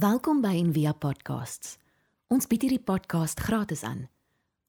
Welkom 0.00 0.38
by 0.40 0.54
Envia 0.54 0.92
Podcasts. 0.96 1.74
Ons 2.32 2.46
bied 2.48 2.62
hierdie 2.64 2.80
podcast 2.90 3.40
gratis 3.44 3.82
aan. 3.84 4.06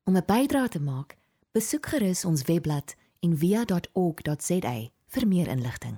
Om 0.09 0.17
'n 0.17 0.25
bydrae 0.27 0.67
te 0.67 0.81
maak, 0.81 1.15
besoek 1.55 1.85
gerus 1.92 2.25
ons 2.25 2.42
webblad 2.50 2.96
en 3.23 3.38
via.org.za 3.44 4.73
vir 5.13 5.28
meer 5.33 5.47
inligting. 5.55 5.96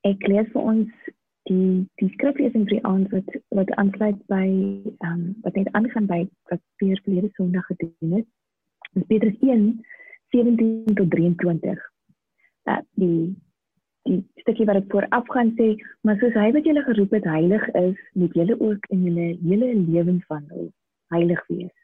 Ek 0.00 0.26
lees 0.32 0.48
vir 0.54 0.62
ons 0.62 0.88
die 1.50 1.84
die 2.00 2.10
skriflesing 2.14 2.64
vir 2.68 2.76
die 2.78 2.86
aand 2.92 3.10
wat 3.16 3.28
wat 3.58 3.74
aansluit 3.76 4.22
by 4.32 4.46
ehm 4.46 5.12
um, 5.12 5.36
wat 5.42 5.54
net 5.60 5.68
aangaan 5.72 6.06
by 6.06 6.20
wat 6.48 6.62
weer 6.76 7.00
verlede 7.04 7.30
Sondag 7.34 7.66
gedoen 7.66 8.16
het. 8.16 8.26
Dis 8.92 9.06
Petrus 9.12 9.36
1 9.40 9.84
17 10.30 10.94
tot 10.94 11.10
23. 11.10 11.92
Dat 12.62 12.84
die 12.94 13.36
die 14.02 14.20
stukkie 14.42 14.66
wat 14.68 14.78
dit 14.80 14.90
vooraf 14.92 15.26
gaan 15.34 15.50
sê, 15.58 15.74
maar 16.02 16.18
soos 16.20 16.36
hy 16.38 16.50
wat 16.56 16.68
julle 16.68 16.82
geroep 16.86 17.16
het 17.16 17.26
heilig 17.28 17.68
is, 17.80 17.98
moet 18.12 18.34
julle 18.34 18.60
ook 18.60 18.86
in 18.94 19.04
julle 19.08 19.26
hele 19.42 19.74
lewenswandel 19.74 20.70
heilig 21.14 21.46
wees. 21.46 21.74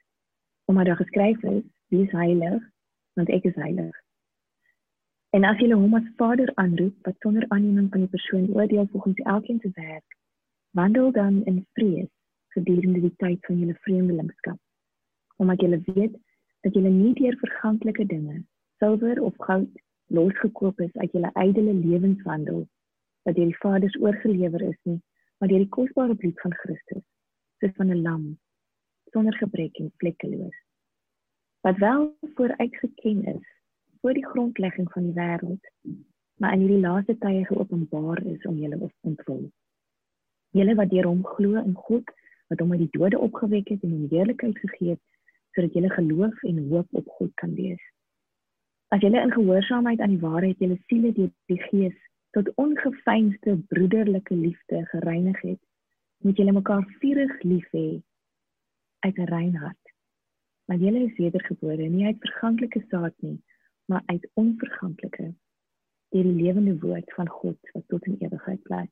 Omdat 0.64 0.86
daar 0.86 1.02
geskryf 1.02 1.42
is, 1.42 1.62
wees 1.88 2.10
heilig, 2.10 2.62
want 3.14 3.30
ek 3.30 3.44
is 3.44 3.54
heilig. 3.60 3.94
En 5.34 5.44
as 5.44 5.58
julle 5.58 5.76
hom 5.78 5.96
as 5.98 6.10
Vader 6.16 6.50
aanroep, 6.62 6.94
wat 7.02 7.16
sonder 7.18 7.44
aanneming 7.48 7.88
van 7.90 8.04
die 8.04 8.12
persoon 8.12 8.50
oordeel 8.54 8.86
volgens 8.92 9.24
elkeen 9.36 9.58
se 9.60 9.70
werk, 9.74 10.18
wandel 10.70 11.10
dan 11.12 11.42
in 11.44 11.66
vrees 11.72 12.10
gedurende 12.54 13.00
die 13.00 13.14
tyd 13.16 13.46
van 13.46 13.58
julle 13.58 13.74
vreemdelingskap. 13.86 14.58
Omdat 15.36 15.60
julle 15.60 15.80
weet 15.86 16.14
dat 16.60 16.74
julle 16.74 16.90
nie 16.90 17.14
deur 17.18 17.36
verganklike 17.40 18.06
dinge, 18.06 18.44
silwer 18.78 19.22
of 19.22 19.34
goud 19.36 19.82
losgekoop 20.16 20.80
is 20.80 20.94
uit 21.02 21.12
julle 21.12 21.30
ydelle 21.42 21.74
lewenswandel 21.80 22.64
wat 23.24 23.36
deur 23.38 23.50
die 23.50 23.60
Vaders 23.62 23.96
oorgelewer 24.00 24.62
is 24.68 24.80
nie, 24.88 25.00
maar 25.38 25.48
deur 25.48 25.64
die 25.64 25.74
kosbare 25.76 26.14
bloed 26.14 26.40
van 26.44 26.54
Christus, 26.62 27.04
soos 27.60 27.76
van 27.78 27.92
'n 27.92 28.02
lam 28.02 28.24
sonder 29.14 29.36
gebrek 29.38 29.78
en 29.78 29.92
vlekkeloos. 30.02 30.56
Wat 31.60 31.78
wel 31.78 32.16
vooruitgeken 32.34 33.24
is 33.24 33.46
voor 34.00 34.12
die 34.12 34.26
grondlegging 34.26 34.92
van 34.92 35.02
die 35.02 35.14
wêreld, 35.14 35.70
maar 36.36 36.52
in 36.52 36.64
hierdie 36.64 36.80
laaste 36.80 37.18
tye 37.18 37.44
geopenbaar 37.44 38.24
is 38.26 38.46
om 38.46 38.58
julle 38.58 38.90
ontvul. 39.00 39.50
Julle 40.50 40.74
wat 40.74 40.90
deur 40.90 41.06
hom 41.06 41.24
glo 41.24 41.62
in 41.62 41.74
God 41.74 42.10
wat 42.48 42.60
hom 42.60 42.72
uit 42.72 42.84
die 42.84 42.94
dode 42.98 43.18
opgewek 43.18 43.68
het 43.68 43.82
en 43.82 43.94
hom 43.96 44.06
heerlikheid 44.10 44.58
gegee 44.58 44.96
het 44.96 45.02
sodat 45.54 45.72
julle 45.72 45.90
geloof 45.90 46.42
en 46.42 46.68
hoop 46.68 46.86
op 47.00 47.08
God 47.18 47.34
kan 47.40 47.54
wees. 47.54 47.82
As 48.94 49.00
julle 49.00 49.20
in 49.20 49.32
gehoorsaamheid 49.32 50.00
aan 50.00 50.12
die 50.14 50.22
waarheid 50.22 50.60
julle 50.62 50.76
siele 50.86 51.10
deur 51.16 51.30
die 51.50 51.62
Gees 51.66 51.94
tot 52.36 52.50
ongefeinsde 52.62 53.56
broederlike 53.72 54.36
liefde 54.38 54.84
gereinig 54.90 55.40
het, 55.42 55.58
moet 56.22 56.38
julle 56.38 56.52
mekaar 56.54 56.84
vurig 57.00 57.32
lief 57.42 57.66
hê 57.74 57.88
uit 59.06 59.18
'n 59.18 59.30
rein 59.32 59.56
hart. 59.56 59.90
Want 60.70 60.80
julle 60.86 61.02
is 61.08 61.16
wedergebore 61.18 61.88
nie 61.88 62.06
uit 62.06 62.22
verganklike 62.26 62.84
saad 62.90 63.14
nie, 63.18 63.42
maar 63.90 64.02
uit 64.06 64.30
onverganklike 64.34 65.26
deur 66.14 66.28
die 66.30 66.38
lewende 66.42 66.78
woord 66.78 67.14
van 67.18 67.28
God 67.28 67.58
wat 67.72 67.88
tot 67.88 68.06
in 68.06 68.20
ewigheid 68.20 68.62
bly. 68.62 68.86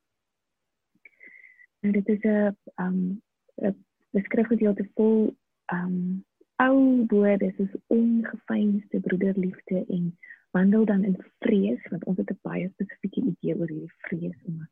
Nou 1.80 1.92
dit 2.00 2.08
is 2.08 2.22
'n 2.24 2.56
um 2.74 3.22
'n 3.54 3.84
beskrywgedeelte 4.10 4.88
vol 4.94 5.36
um 5.72 6.24
ou 6.56 7.06
woorde 7.06 7.52
soos 7.56 7.74
ongefeinsde 7.86 9.00
broederliefde 9.00 9.84
en 9.88 10.18
wandel 10.50 10.84
dan 10.84 11.04
in 11.04 11.16
vrees 11.38 11.88
want 11.90 12.04
ons 12.04 12.16
het 12.16 12.30
'n 12.30 12.38
baie 12.42 12.68
spesifieke 12.68 13.20
idee 13.20 13.58
oor 13.58 13.68
hierdie 13.68 13.98
vrees 14.06 14.38
om 14.44 14.54
'n 14.60 14.68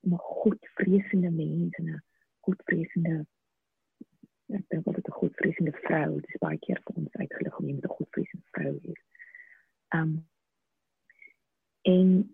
om 0.00 0.12
'n 0.12 0.18
godvreesende 0.18 1.30
mens 1.30 1.74
en 1.74 1.88
'n 1.88 2.02
godvreesende 2.40 3.26
ek 4.52 4.64
dink 4.68 4.84
wat 4.84 4.96
'n 4.96 5.18
godvreesende 5.20 5.72
vrou 5.72 6.20
dit 6.20 6.34
is 6.34 6.44
baie 6.46 6.58
keer 6.58 6.80
vir 6.84 6.96
ons 6.96 7.16
uitgelig 7.22 7.58
om 7.58 7.68
iemand 7.68 7.84
'n 7.84 7.96
godvreesende 7.98 8.46
vrou 8.50 8.78
is. 8.82 9.02
Um 9.98 10.26
en 11.82 12.30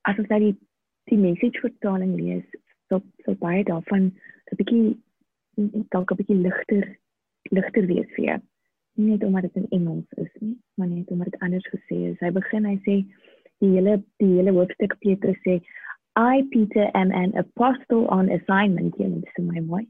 as 0.00 0.18
ons 0.18 0.28
daai 0.28 0.56
die 1.04 1.18
message 1.18 1.60
vertaling 1.60 2.14
lees 2.20 2.46
so 2.88 3.02
so 3.24 3.34
baie 3.34 3.64
daarvan 3.64 4.04
'n 4.50 4.56
bietjie 4.60 5.02
dalk 5.88 6.10
'n 6.10 6.16
bietjie 6.16 6.40
ligter 6.46 6.98
ligter 7.50 7.86
wees 7.86 8.08
vir 8.16 8.24
jou. 8.24 8.38
Nie 8.96 9.10
net 9.10 9.24
omdat 9.24 9.48
dit 9.48 9.56
in 9.62 9.66
Engels 9.78 10.20
is 10.22 10.30
nie, 10.40 10.56
maar 10.74 10.88
net 10.88 11.10
omdat 11.10 11.30
dit 11.30 11.40
anders 11.40 11.66
gesê 11.72 11.98
is. 12.10 12.20
Hy 12.24 12.30
begin 12.32 12.64
hy 12.64 12.76
sê 12.86 13.00
die 13.64 13.72
hele 13.74 13.98
die 14.22 14.32
hele 14.38 14.54
hoofstuk 14.56 14.96
Petrus 15.04 15.36
sê 15.44 15.60
I 16.16 16.42
Peter 16.52 16.88
am 16.94 17.12
an 17.12 17.34
apostle 17.36 18.06
on 18.08 18.30
assignment 18.32 18.96
hier 18.96 19.12
in 19.12 19.46
my 19.46 19.60
mooi. 19.60 19.84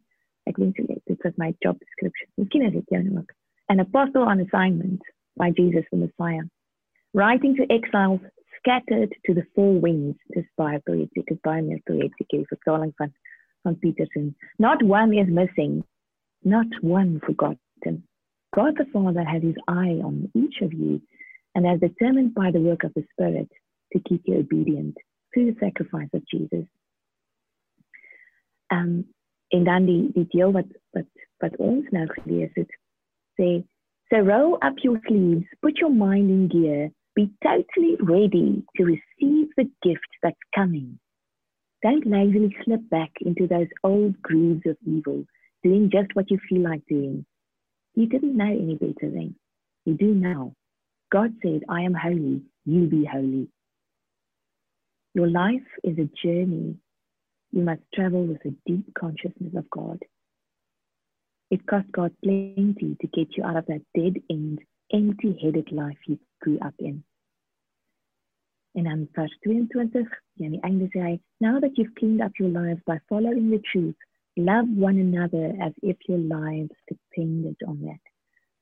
Ek 0.46 0.58
dink 0.58 0.78
dit 0.78 1.26
is 1.28 1.36
my 1.38 1.52
job 1.62 1.78
description. 1.78 2.28
Miskien 2.38 2.66
is 2.66 2.74
dit 2.74 2.94
jou 2.94 3.02
ook. 3.18 3.30
An 3.70 3.80
apostle 3.80 4.22
on 4.22 4.40
assignment 4.40 5.02
by 5.36 5.50
Jesus 5.50 5.86
the 5.90 5.96
Messiah. 5.96 6.42
Writing 7.14 7.54
to 7.56 7.66
exiles 7.70 8.20
scattered 8.58 9.14
to 9.24 9.34
the 9.34 9.46
four 9.54 9.78
winds 9.80 10.18
dis 10.34 10.46
baie 10.58 10.80
poetic 10.86 11.30
is 11.30 11.38
baie 11.46 11.62
meer 11.62 11.80
poetic 11.86 12.34
is 12.34 12.46
vertaling 12.50 12.92
van 12.98 13.12
van 13.62 13.78
Peterson. 13.78 14.34
Not 14.58 14.82
one 14.82 15.14
is 15.14 15.28
missing 15.28 15.84
not 16.46 16.66
one 16.80 17.20
forgotten. 17.26 18.04
God 18.54 18.74
the 18.78 18.86
Father 18.92 19.24
had 19.24 19.42
his 19.42 19.56
eye 19.68 20.00
on 20.02 20.30
each 20.34 20.62
of 20.62 20.72
you 20.72 21.02
and 21.54 21.66
has 21.66 21.80
determined 21.80 22.34
by 22.34 22.50
the 22.52 22.60
work 22.60 22.84
of 22.84 22.94
the 22.94 23.04
Spirit 23.12 23.50
to 23.92 24.00
keep 24.08 24.22
you 24.24 24.38
obedient 24.38 24.96
through 25.34 25.52
the 25.52 25.58
sacrifice 25.60 26.08
of 26.14 26.22
Jesus. 26.32 26.66
Um, 28.70 29.04
en 29.52 29.64
dan 29.64 29.86
die, 29.86 30.10
die 30.14 30.26
deel 30.30 30.52
wat, 30.52 30.70
wat, 30.90 31.10
wat 31.42 31.56
ons 31.62 31.86
nou 31.94 32.06
gelees 32.14 32.50
het, 32.54 32.70
sê, 33.38 33.64
So 34.08 34.20
roll 34.22 34.54
up 34.62 34.78
your 34.84 35.00
sleeves, 35.08 35.46
put 35.62 35.78
your 35.78 35.90
mind 35.90 36.30
in 36.30 36.48
gear, 36.48 36.90
be 37.16 37.28
totally 37.42 37.96
ready 38.00 38.62
to 38.76 38.84
receive 38.84 39.48
the 39.56 39.68
gift 39.82 40.12
that's 40.22 40.46
coming. 40.54 41.00
Don't 41.82 42.06
lazily 42.06 42.54
slip 42.64 42.88
back 42.88 43.10
into 43.20 43.48
those 43.48 43.66
old 43.82 44.20
grooves 44.22 44.62
of 44.64 44.76
evil 44.86 45.24
doing 45.66 45.90
just 45.90 46.14
what 46.14 46.30
you 46.30 46.38
feel 46.48 46.62
like 46.62 46.84
doing. 46.86 47.26
You 47.94 48.06
didn't 48.06 48.36
know 48.36 48.52
any 48.64 48.76
better 48.76 49.10
then. 49.16 49.34
You 49.84 49.94
do 49.94 50.14
now. 50.14 50.52
God 51.10 51.30
said, 51.42 51.62
I 51.68 51.82
am 51.82 51.94
holy, 51.94 52.42
you 52.64 52.86
be 52.86 53.04
holy. 53.04 53.48
Your 55.14 55.28
life 55.28 55.68
is 55.82 55.96
a 55.98 56.10
journey. 56.22 56.76
You 57.52 57.62
must 57.62 57.80
travel 57.94 58.24
with 58.26 58.44
a 58.44 58.54
deep 58.66 58.86
consciousness 58.94 59.54
of 59.56 59.68
God. 59.70 59.98
It 61.50 61.66
cost 61.66 61.90
God 61.90 62.12
plenty 62.22 62.96
to 63.00 63.06
get 63.16 63.36
you 63.36 63.44
out 63.44 63.56
of 63.56 63.66
that 63.66 63.82
dead 63.94 64.20
end, 64.28 64.60
empty 64.92 65.38
headed 65.42 65.72
life 65.72 65.98
you 66.06 66.18
grew 66.42 66.58
up 66.58 66.74
in. 66.78 67.02
En 68.72 68.84
dan 68.84 69.08
vers 69.12 69.38
22, 69.40 70.20
ja, 70.32 70.46
aan 70.46 70.60
einde 70.60 70.86
sê 70.88 71.18
now 71.38 71.60
that 71.60 71.76
you've 71.76 71.94
cleaned 71.94 72.20
up 72.20 72.36
your 72.36 72.50
lives 72.50 72.82
by 72.84 72.98
following 73.06 73.50
the 73.50 73.60
truth, 73.60 73.96
love 74.36 74.68
one 74.68 74.98
another 74.98 75.52
as 75.60 75.72
if 75.82 75.96
your 76.08 76.18
lives 76.18 76.76
depended 76.88 77.56
on 77.66 77.80
that. 77.88 78.02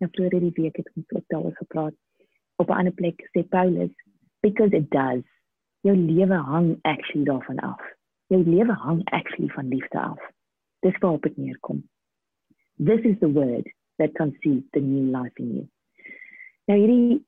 Nou 0.01 0.11
vroeër 0.11 0.37
hierdie 0.37 0.63
week 0.63 0.77
het 0.77 0.91
ons 0.95 1.13
ook 1.17 1.25
daaroor 1.33 1.57
gepraat. 1.57 1.95
Op 2.57 2.69
'n 2.69 2.79
ander 2.79 2.93
plek 2.93 3.29
sê 3.33 3.43
Paulus, 3.49 3.95
because 4.41 4.77
it 4.77 4.91
does. 4.91 5.25
Jou 5.81 5.97
lewe 5.97 6.35
hang 6.35 6.79
actually 6.83 7.25
daarvan 7.25 7.59
af. 7.59 7.83
Jou 8.27 8.43
lewe 8.45 8.73
hang 8.73 9.05
actually 9.05 9.49
van 9.49 9.69
liefde 9.69 10.01
af. 10.01 10.21
Dis 10.81 10.99
waar 10.99 11.21
dit 11.21 11.37
neerkom. 11.37 11.89
This 12.77 13.01
is 13.01 13.19
the 13.19 13.33
word 13.33 13.73
that 13.97 14.15
conceives 14.15 14.71
the 14.71 14.81
new 14.81 15.23
life 15.23 15.37
in 15.41 15.55
you. 15.55 15.69
Nou 16.65 16.79
hierdie 16.79 17.25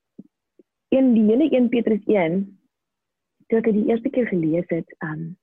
in 0.89 1.13
die 1.15 1.25
hele 1.25 1.49
1 1.51 1.69
Petrus 1.69 2.05
1 2.05 2.59
toe 3.47 3.59
ek 3.59 3.69
dit 3.69 3.75
die 3.75 3.89
eerste 3.91 4.11
keer 4.11 4.27
gelees 4.27 4.69
het, 4.73 4.95
um 5.05 5.37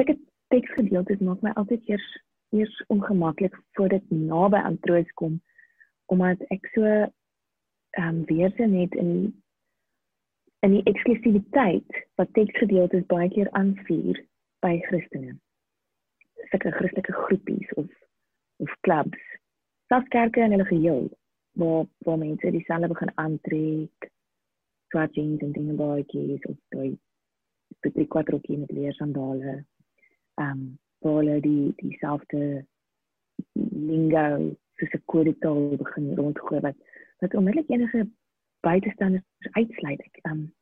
ek 0.00 0.14
het 0.14 0.20
teksgedeeltes 0.54 1.24
maak 1.24 1.42
my 1.44 1.52
altyd 1.60 1.88
eers 1.94 2.08
eers 2.52 2.74
ongemaklik 2.92 3.56
voordat 3.76 4.10
naby 4.10 4.60
aan 4.60 4.78
troos 4.86 5.12
kom 5.20 5.40
omdat 6.12 6.42
ek 6.54 6.66
so 6.74 6.84
ehm 6.84 8.08
um, 8.08 8.24
weer 8.28 8.52
sien 8.56 8.76
net 8.76 8.94
in 9.04 9.12
in 10.66 10.76
die 10.76 10.84
eksklusiwiteit 10.90 12.02
wat 12.20 12.30
teksgedeeltes 12.38 13.08
baie 13.10 13.28
keer 13.34 13.50
aanvuur 13.58 14.20
by 14.62 14.76
Christene. 14.86 15.34
Sulke 16.50 16.70
Christelike 16.76 17.14
groepies 17.24 17.72
of 17.82 17.88
of 18.62 18.74
klubs. 18.86 19.18
Selfs 19.90 20.08
kerke 20.14 20.44
in 20.44 20.54
hulle 20.54 20.68
geheel 20.68 21.08
waar 21.58 21.84
waar 22.06 22.18
mense 22.18 22.50
dieselfde 22.50 22.92
begin 22.92 23.12
aantrek 23.24 24.10
swart 24.92 25.14
jeans 25.14 25.42
en 25.42 25.52
dinge 25.52 25.74
baadjies 25.80 26.44
of 26.52 26.56
daai 26.74 26.92
petrie 27.80 28.08
kwadrokie 28.14 28.58
met 28.60 28.72
leer 28.76 28.94
sandale 28.94 29.58
ehm 30.34 30.50
um, 30.50 30.78
waar 30.98 31.16
hulle 31.20 31.40
die 31.40 31.72
dieselfde 31.76 32.64
lingo 33.90 34.56
soos 34.76 34.92
'n 34.92 35.02
kodetaal 35.04 35.76
begin 35.76 36.14
rondgooi 36.14 36.60
wat 36.60 36.76
wat 37.18 37.34
onmiddellik 37.34 37.70
enige 37.70 38.08
buitestanders 38.60 39.52
uitsluit 39.60 40.00
ek 40.00 40.18
ehm 40.22 40.32
um, 40.32 40.52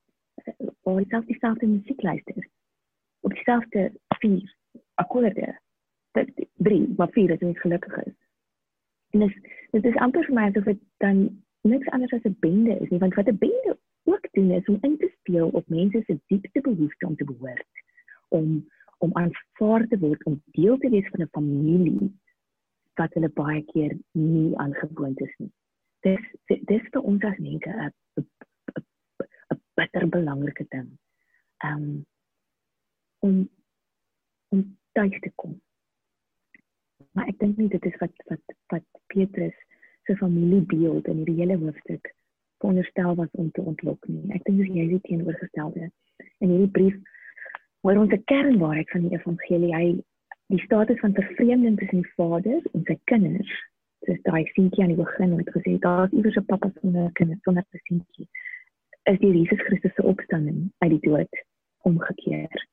waar 0.82 1.05
selfs 1.08 1.26
dieselfde 1.26 1.67
musiek 1.67 2.02
luister 2.02 2.49
op 3.20 3.34
dieselfde 3.34 3.93
vier 4.08 4.56
akkoorde. 4.94 5.58
Dit 6.12 6.46
drie, 6.56 6.94
maar 6.96 7.11
vier 7.11 7.32
as 7.32 7.40
jy 7.40 7.52
gelukkig 7.55 8.02
is. 8.05 8.17
En 9.11 9.20
dis 9.26 9.37
dit 9.70 9.84
is 9.84 10.00
amper 10.05 10.26
vir 10.26 10.34
my 10.34 10.49
asof 10.49 10.67
dit 10.70 10.81
dan 11.05 11.22
niks 11.69 11.88
anders 11.94 12.12
as 12.12 12.26
'n 12.28 12.37
bende 12.40 12.78
is 12.78 12.90
nie, 12.90 12.99
want 12.99 13.14
wat 13.14 13.28
'n 13.28 13.38
bende 13.38 13.78
ook 14.05 14.26
doen 14.32 14.50
is 14.50 14.69
om 14.69 14.78
in 14.81 14.96
te 14.99 15.11
speel 15.19 15.49
op 15.49 15.69
mense 15.69 16.02
se 16.06 16.19
diepste 16.26 16.61
behoefte 16.61 17.06
om 17.06 17.17
te 17.17 17.25
behoort, 17.25 17.67
om 18.28 18.69
om 19.00 19.14
aanvaar 19.17 19.87
te 19.88 19.99
word, 19.99 20.25
om 20.29 20.43
deel 20.56 20.79
te 20.79 20.91
wees 20.93 21.08
van 21.12 21.23
'n 21.25 21.35
familie 21.37 22.11
wat 23.00 23.14
hulle 23.17 23.31
baie 23.32 23.62
keer 23.73 23.97
nie 24.12 24.56
aangewoond 24.56 25.20
is 25.20 25.35
nie. 25.38 25.52
Dis 26.06 26.25
dis 26.69 26.85
vir 26.93 27.02
ons 27.02 27.25
as 27.25 27.38
mense 27.38 27.70
'n 27.70 27.93
'n 28.20 29.61
baie 29.75 30.06
belangrike 30.19 30.67
ding. 30.69 30.91
Um 31.64 32.06
om 33.20 33.49
om 34.49 34.79
tuis 34.93 35.20
te 35.20 35.32
kom. 35.35 35.61
Maar 37.12 37.29
ek 37.29 37.38
dink 37.38 37.56
nie 37.56 37.69
dit 37.69 37.85
is 37.85 37.99
wat 38.00 38.25
wat 38.32 38.56
wat 38.73 38.85
Petrus 39.06 39.56
se 40.05 40.17
familiebeeld 40.17 41.06
in 41.06 41.23
hierdie 41.23 41.41
hele 41.43 41.56
hoofstuk 41.56 42.14
veronderstel 42.61 43.14
was 43.14 43.31
om 43.31 43.50
te 43.50 43.62
ontlok 43.62 44.08
nie. 44.08 44.32
Ek 44.37 44.44
dink 44.44 44.61
dis 44.61 44.75
jy 44.75 44.87
die 44.88 45.00
teenoorgestelde. 45.08 45.91
In 46.44 46.53
hierdie 46.53 46.75
brief 46.76 46.96
word 47.87 47.97
ons 47.97 48.15
kernwaarheid 48.25 48.91
van 48.91 49.06
die 49.06 49.17
evangelie. 49.17 49.75
Hy 49.75 49.87
die 50.53 50.62
status 50.65 50.99
van 51.00 51.15
vervreemding 51.15 51.79
tussen 51.79 52.03
die 52.03 52.12
Vader 52.17 52.61
en 52.73 52.85
sy 52.88 52.97
kinders. 53.11 53.53
Dis 54.09 54.21
daai 54.27 54.44
seentjie 54.55 54.85
aan 54.85 54.94
die 54.94 54.99
begin 54.99 55.37
wat 55.37 55.53
gesê 55.55 55.77
het 55.77 55.85
daar's 55.87 56.12
iewers 56.17 56.37
'n 56.37 56.49
pappa 56.50 56.71
sonder 56.81 57.11
kinders 57.21 57.43
sonder 57.43 57.65
'n 57.73 57.81
seentjie. 57.88 58.29
Is 59.12 59.19
die 59.19 59.32
Jesus 59.32 59.61
Christus 59.67 59.94
se 59.94 60.03
opstanding 60.03 60.71
uit 60.79 60.91
die 60.91 61.05
dood 61.09 61.44
omgekeer 61.82 62.69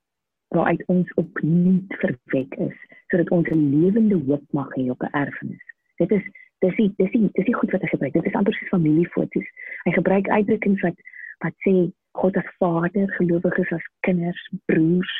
waaruit 0.55 0.83
ons 0.87 1.13
opnuut 1.13 1.93
verwek 2.01 2.53
is 2.67 2.77
sodat 3.11 3.29
ons 3.29 3.49
'n 3.49 3.69
lewende 3.75 4.17
hoop 4.27 4.43
mag 4.51 4.69
hê 4.75 4.89
op 4.89 5.03
'n 5.03 5.15
erfenis. 5.23 5.63
Dit 5.97 6.11
is 6.11 6.23
dis 6.59 6.75
die 6.75 6.93
dis 6.97 7.11
die 7.11 7.29
dis 7.33 7.45
die 7.45 7.55
goed 7.55 7.71
wat 7.71 7.81
hy 7.81 7.87
gebruik. 7.87 8.13
Dit 8.13 8.25
is 8.25 8.33
amper 8.33 8.53
soos 8.53 8.69
familiefoto's. 8.69 9.47
Hy 9.83 9.91
gebruik 9.91 10.29
uitdrukkings 10.29 10.81
wat 10.81 10.97
wat 11.39 11.53
sê 11.65 11.91
God 12.17 12.37
as 12.41 12.49
Vader, 12.59 13.07
gelowiges 13.17 13.73
as 13.75 13.85
kinders, 14.07 14.39
broers, 14.69 15.13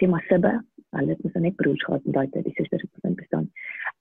sê 0.00 0.08
maar 0.10 0.24
sibbe. 0.28 0.52
Hulle 0.92 1.14
het 1.14 1.24
mos 1.24 1.38
net 1.40 1.56
broers 1.56 1.84
gehad 1.86 2.04
en 2.04 2.16
daai 2.18 2.28
tyd 2.34 2.46
die 2.48 2.56
susters 2.58 2.84
het 2.84 3.00
begin 3.00 3.18
bestaan. 3.20 3.48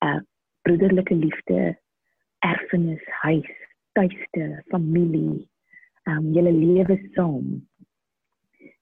Uh 0.06 0.20
broederlike 0.62 1.16
liefde, 1.18 1.72
erfenis, 2.46 3.02
huis, 3.24 3.54
tuiste, 3.98 4.50
familie, 4.70 5.48
um 6.06 6.28
julle 6.36 6.52
lewe 6.54 7.00
saam 7.16 7.56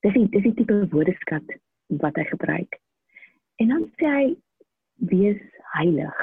dis 0.04 0.14
die 0.16 0.28
dis 0.34 0.46
die 0.48 0.56
tipe 0.60 0.78
woordeskat 0.94 1.56
wat 2.04 2.18
hy 2.20 2.26
gebruik. 2.32 2.78
En 3.60 3.74
dan 3.74 3.88
sê 4.00 4.12
hy 4.16 4.28
wees 5.12 5.42
heilig. 5.76 6.20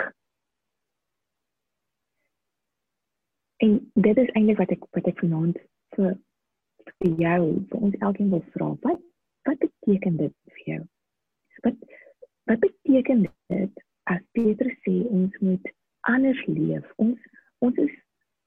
En 3.64 3.78
dit 3.94 4.22
is 4.22 4.32
eintlik 4.36 4.60
wat 4.62 4.72
ek 4.76 4.86
wat 4.96 5.10
ek 5.12 5.20
vanaand 5.24 5.60
vir 5.96 6.16
vir 7.02 7.12
jou 7.20 7.42
vir 7.70 7.84
ons 7.88 7.98
elkeen 8.08 8.30
wil 8.30 8.44
vra. 8.54 8.72
Wat 8.86 9.02
wat 9.48 9.58
beteken 9.62 10.16
dit 10.16 10.34
vir 10.54 10.62
jou? 10.72 10.82
Wat 11.66 11.76
wat 12.50 12.62
beteken 12.64 13.26
dit 13.52 13.84
as 14.12 14.22
Petrus 14.38 14.74
sê 14.86 14.96
ons 15.10 15.38
moet 15.40 15.72
anders 16.12 16.42
leef? 16.46 16.86
Ons 16.96 17.18
ons 17.64 17.78
is 17.84 17.94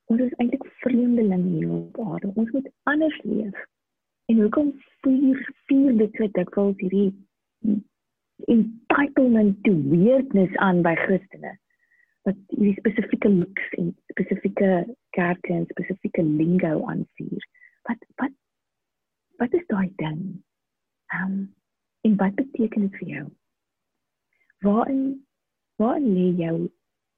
ons 0.10 0.22
is 0.25 0.34
eintlik 0.42 0.66
vreemdelinge 0.84 1.56
hier 1.60 1.72
op 1.78 2.00
aarde. 2.06 2.34
Ons 2.36 2.51
moet 2.56 2.69
anders 2.90 3.19
leef. 3.24 3.66
En 4.30 4.42
hoekom 4.42 4.74
vier 5.06 5.42
vier 5.69 5.98
dit 6.01 6.18
so 6.18 6.30
dikwels 6.38 6.78
hierdie 6.81 7.12
entitlement 8.50 9.57
to 9.66 9.74
weirdness 9.94 10.56
aan 10.66 10.81
by 10.86 10.96
Christene? 11.06 11.54
Wat 12.28 12.38
hierdie 12.56 12.78
spesifieke 12.81 13.30
looks 13.30 13.78
en 13.78 13.94
spesifieke 14.13 14.72
kerke 15.18 15.54
en 15.54 15.69
spesifieke 15.69 16.25
lingo 16.25 16.74
aanvier. 16.90 17.46
Wat 17.89 18.06
wat 18.21 18.36
wat 19.41 19.53
is 19.57 19.65
daai 19.71 19.89
ding? 20.01 20.21
Ehm 21.15 21.31
um, 21.31 21.38
en 22.01 22.15
wat 22.15 22.36
beteken 22.36 22.86
dit 22.86 22.97
vir 23.01 23.07
jou? 23.07 23.25
Waarin 24.65 25.03
waar 25.81 26.00
lê 26.00 26.27
jou 26.38 26.69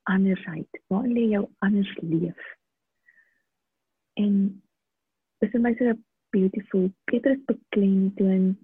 andersheid? 0.03 0.81
Waar 0.88 1.07
lê 1.07 1.25
jou 1.33 1.50
anders 1.68 1.91
leef? 2.01 2.39
En 4.13 4.38
dis 5.41 5.51
vir 5.51 5.62
my 5.62 5.73
so 5.75 5.91
'n 5.91 6.03
beautiful. 6.29 6.88
Petrus 7.12 7.44
beklemtoon 7.51 8.56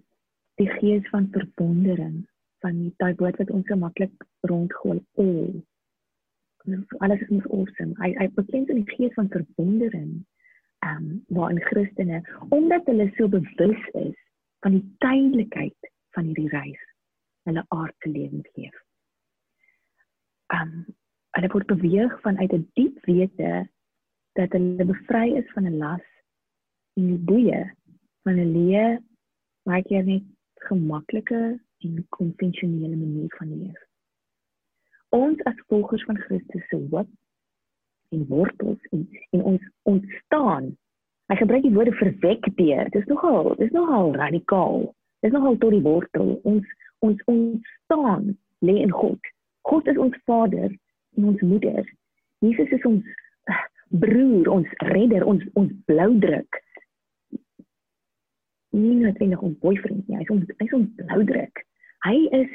die 0.61 0.69
gees 0.79 1.09
van 1.09 1.27
verwondering 1.35 2.23
van 2.63 2.79
die 2.83 2.93
daai 2.97 3.15
woord 3.19 3.37
wat 3.37 3.51
ons 3.51 3.67
so 3.67 3.75
maklik 3.75 4.27
rondgooi. 4.41 4.99
All. 5.23 5.61
Alles 6.99 7.21
is 7.21 7.29
mos 7.35 7.51
awesome. 7.51 7.93
Hy 7.99 8.13
hy 8.21 8.31
beklemtoon 8.39 8.83
die 8.85 8.95
gees 8.95 9.13
van 9.19 9.29
verwondering 9.35 10.23
ehm 10.85 10.97
um, 10.97 11.23
waarin 11.27 11.61
Christene 11.69 12.21
omdat 12.49 12.85
hulle 12.85 13.11
so 13.15 13.27
bewus 13.27 13.87
is 13.93 14.17
van 14.59 14.71
die 14.71 14.85
tydelikheid 14.97 15.91
van 16.15 16.29
hierdie 16.29 16.49
reis 16.49 16.83
hulle 17.47 17.63
aardse 17.67 18.09
lewens 18.09 18.49
leef. 18.53 18.77
Ehm 20.53 20.61
um, 20.61 20.85
hulle 21.37 21.49
word 21.53 21.67
beweeg 21.73 22.13
vanuit 22.21 22.53
'n 22.53 22.61
die 22.61 22.71
diep 22.79 23.05
wete 23.05 23.51
dat 24.39 24.51
hulle 24.51 24.85
bevry 24.91 25.27
is 25.41 25.51
van 25.55 25.65
'n 25.65 25.77
las 25.77 26.07
en 26.97 27.07
die 27.13 27.23
boeie 27.29 27.61
van 28.23 28.39
'n 28.39 28.53
leë 28.57 28.87
baie 29.69 29.83
keer 29.89 30.03
net 30.03 30.25
gemaklike 30.69 31.59
en 31.85 32.05
konvensionele 32.09 32.95
manier 32.95 33.35
van 33.37 33.51
leef. 33.61 33.81
Ons 35.09 35.43
as 35.49 35.65
volgers 35.67 36.03
van 36.03 36.17
Christus 36.17 36.67
se 36.67 36.75
hoop 36.75 37.09
en 38.15 38.25
wortels 38.29 38.91
en, 38.91 39.07
en 39.35 39.43
ons 39.53 39.69
ontstaan. 39.91 40.71
Hy 41.27 41.35
gebruik 41.35 41.65
die 41.65 41.73
woorde 41.75 41.95
verwek 41.99 42.49
deur. 42.59 42.89
Dis 42.95 43.07
nogal, 43.11 43.53
dis 43.59 43.71
nogal 43.75 44.13
radikaal. 44.15 44.87
Dis 45.25 45.33
nogal 45.35 45.57
tot 45.57 45.75
die 45.75 45.83
wortel. 45.83 46.37
Ons 46.47 46.75
ons 47.05 47.23
ontstaan 47.29 48.31
lê 48.65 48.79
in 48.81 48.91
God. 48.91 49.33
God 49.69 49.87
is 49.87 49.97
ons 50.01 50.15
Vader 50.25 50.71
en 51.17 51.31
ons 51.33 51.41
moeder. 51.45 51.83
Jesus 52.41 52.71
is 52.73 52.85
ons 52.89 53.03
eh, 53.51 53.65
broer, 54.01 54.47
ons 54.49 54.79
redder, 54.89 55.25
ons 55.27 55.43
ons 55.59 55.73
bloudruk 55.85 56.61
nie 58.77 58.97
noodwendig 59.01 59.41
ons 59.41 59.57
boyfriend 59.63 60.07
nie. 60.07 60.19
Hy's 60.19 60.31
ons 60.33 60.57
hy's 60.61 60.75
ons 60.77 60.89
bloudruk. 60.99 61.63
Hy 62.05 62.17
is 62.39 62.51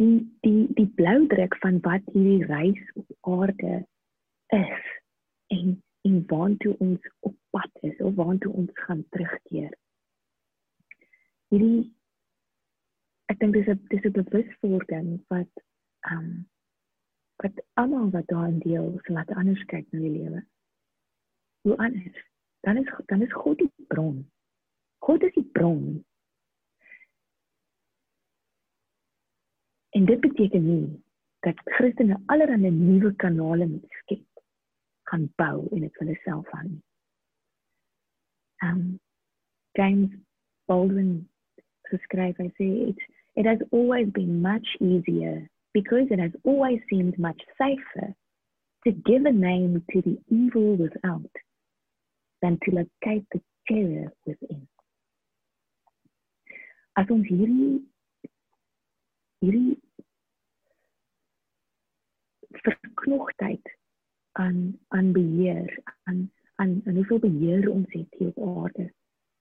die 0.00 0.18
die 0.46 0.66
die 0.78 0.88
bloudruk 0.98 1.56
van 1.64 1.80
wat 1.86 2.04
hierdie 2.14 2.46
reis 2.50 2.82
op 3.00 3.40
aarde 3.40 3.80
is 4.56 4.84
en 5.46 5.82
en 6.08 6.22
waartoe 6.26 6.76
ons 6.78 7.08
op 7.20 7.34
pad 7.50 7.82
is 7.88 7.96
of 8.00 8.14
waartoe 8.14 8.52
ons 8.52 8.70
gaan 8.86 9.02
terugkeer. 9.08 9.72
Hierdie 11.52 11.90
ek 13.32 13.38
dink 13.42 13.54
dis 13.54 13.68
'n 13.68 13.86
dis 13.92 14.06
'n 14.08 14.16
bewuswording 14.22 15.10
wat 15.28 15.64
ehm 16.08 16.18
um, 16.18 16.48
wat 17.42 17.62
almal 17.82 18.10
wat 18.10 18.26
daar 18.26 18.58
deel 18.64 19.00
sal 19.04 19.14
laat 19.14 19.30
anders 19.42 19.64
kyk 19.64 19.86
na 19.92 20.00
die 20.00 20.16
lewe. 20.18 20.44
Hoe 21.62 21.76
anders? 21.76 22.26
Dan 22.60 22.76
is 22.76 22.88
dan 23.06 23.22
is 23.22 23.32
God 23.32 23.58
die 23.58 23.72
bron 23.86 24.24
God 25.00 25.22
is 25.22 25.32
die 25.32 25.48
bron. 25.52 26.04
En 29.90 30.04
dit 30.04 30.20
beteken 30.20 30.66
nie 30.66 31.02
dat 31.40 31.60
Christene 31.64 32.20
allerlei 32.26 32.70
nuwe 32.70 33.14
kanale 33.16 33.66
moet 33.66 33.96
skep, 34.02 34.24
gaan 35.10 35.26
bou 35.40 35.66
en 35.74 35.84
dit 35.86 36.00
hulle 36.02 36.16
self. 36.24 36.48
Um 38.62 39.00
James 39.78 40.14
Baldwin 40.70 41.28
skryf 42.06 42.38
hy 42.38 42.48
sê 42.58 42.68
it, 42.90 42.98
it 43.34 43.46
has 43.46 43.62
always 43.70 44.08
been 44.14 44.40
much 44.42 44.76
easier 44.80 45.48
because 45.74 46.06
it 46.10 46.18
has 46.18 46.34
always 46.44 46.80
seemed 46.90 47.18
much 47.18 47.40
safer 47.58 48.14
to 48.84 48.92
give 48.92 49.26
a 49.26 49.32
name 49.32 49.82
to 49.92 50.02
the 50.02 50.18
evil 50.28 50.76
without 50.76 51.42
than 52.42 52.58
to 52.64 52.70
locate 52.70 53.26
the 53.32 53.40
terror 53.68 54.12
within 54.26 54.66
as 57.00 57.10
ons 57.16 57.28
hierdie 57.32 57.74
hierdie 59.44 59.76
verknogtheid 62.64 63.74
aan 64.32 64.78
aan 64.88 65.12
beheer 65.12 65.80
aan 66.02 66.30
aan 66.54 66.80
en 66.84 66.94
hoeveel 66.94 67.18
beheer 67.18 67.70
ons 67.70 67.92
het 67.92 68.14
hier 68.18 68.32
op 68.34 68.64
aarde 68.64 68.92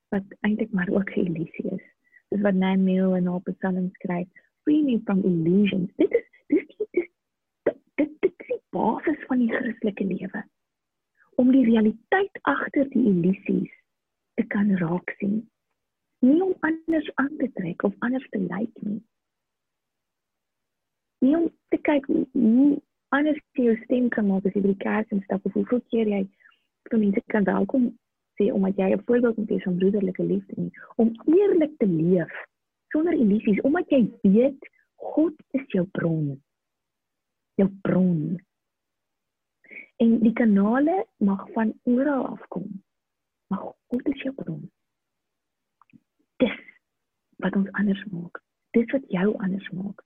wat 0.09 0.23
eintlik 0.39 0.71
maar 0.71 0.89
ook 0.89 1.09
'n 1.15 1.25
illusie 1.25 1.69
is. 1.71 1.85
Dis 2.29 2.41
wat 2.41 2.53
Nehemiah 2.53 3.15
en 3.15 3.29
op 3.29 3.43
Psalms 3.43 3.93
skryf 3.93 4.27
free 4.63 4.83
me 4.83 5.01
from 5.03 5.23
illusions. 5.23 5.91
Dit 5.95 6.11
is 6.11 6.27
dis 6.47 6.67
die, 6.67 6.87
dis 6.91 7.09
dit 7.63 7.79
dit 8.19 8.33
is 8.39 8.47
die 8.47 8.61
basis 8.69 9.25
van 9.27 9.37
die 9.37 9.51
Christelike 9.53 10.03
lewe. 10.03 10.43
Om 11.35 11.51
die 11.51 11.65
realiteit 11.65 12.39
agter 12.41 12.89
die 12.89 13.05
illusies 13.05 13.73
te 14.33 14.43
kan 14.47 14.75
raak 14.77 15.09
sien. 15.17 15.49
Nie 16.19 16.43
om 16.43 16.55
anders 16.59 17.15
aan 17.15 17.35
te 17.37 17.51
trek 17.53 17.83
of 17.83 17.95
anders 17.99 18.29
te 18.29 18.39
lyk 18.39 18.81
nie. 18.81 19.03
Nie 21.19 21.37
om 21.37 21.49
te 21.67 21.77
kyk 21.77 22.05
hoe 22.31 22.81
anders 23.15 23.39
jy 23.57 23.69
jou 23.69 23.77
stem 23.83 24.09
kan 24.09 24.27
maak 24.27 24.45
as 24.45 24.53
jy 24.53 24.61
by 24.61 24.73
die 24.73 24.83
kerk 24.83 25.11
instap 25.15 25.45
of 25.45 25.53
hoeveel 25.53 25.81
keer 25.89 26.07
jy 26.07 26.21
vir 26.89 26.99
mense 26.99 27.21
kan 27.33 27.43
welkom 27.43 27.89
sê 28.39 28.51
omdat 28.55 28.77
jy 28.77 28.89
'n 28.95 29.03
voorbeeld 29.05 29.37
moet 29.37 29.49
wees 29.49 29.63
van 29.63 29.77
broederlike 29.77 30.23
liefde 30.23 30.53
nie, 30.61 30.71
om 30.95 31.11
eerlik 31.25 31.77
te 31.77 31.87
leef 31.87 32.31
sonder 32.91 33.13
illusies, 33.13 33.61
omdat 33.61 33.89
jy 33.89 34.01
weet 34.21 34.69
God 34.95 35.33
is 35.51 35.65
jou 35.67 35.85
bron. 35.91 36.41
Jou 37.55 37.69
bron. 37.81 38.39
En 39.95 40.19
die 40.19 40.33
kanale 40.33 41.05
mag 41.17 41.47
van 41.51 41.73
oral 41.83 42.25
afkom. 42.27 42.83
Maar 43.47 43.73
God 43.87 44.07
is 44.07 44.21
jou 44.21 44.33
bron. 44.33 44.71
Dis 46.37 46.59
wat 47.43 47.55
ons 47.55 47.71
anders 47.71 48.03
maak. 48.11 48.41
Dis 48.71 48.91
wat 48.91 49.03
jou 49.07 49.37
anders 49.37 49.69
maak. 49.69 50.03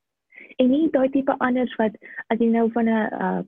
En 0.62 0.70
nie 0.70 0.90
daai 0.94 1.10
tipe 1.10 1.36
anders 1.40 1.76
wat 1.82 1.98
as 2.28 2.40
jy 2.40 2.50
nou 2.52 2.70
van 2.72 2.90
'n 2.90 3.10
uh 3.28 3.42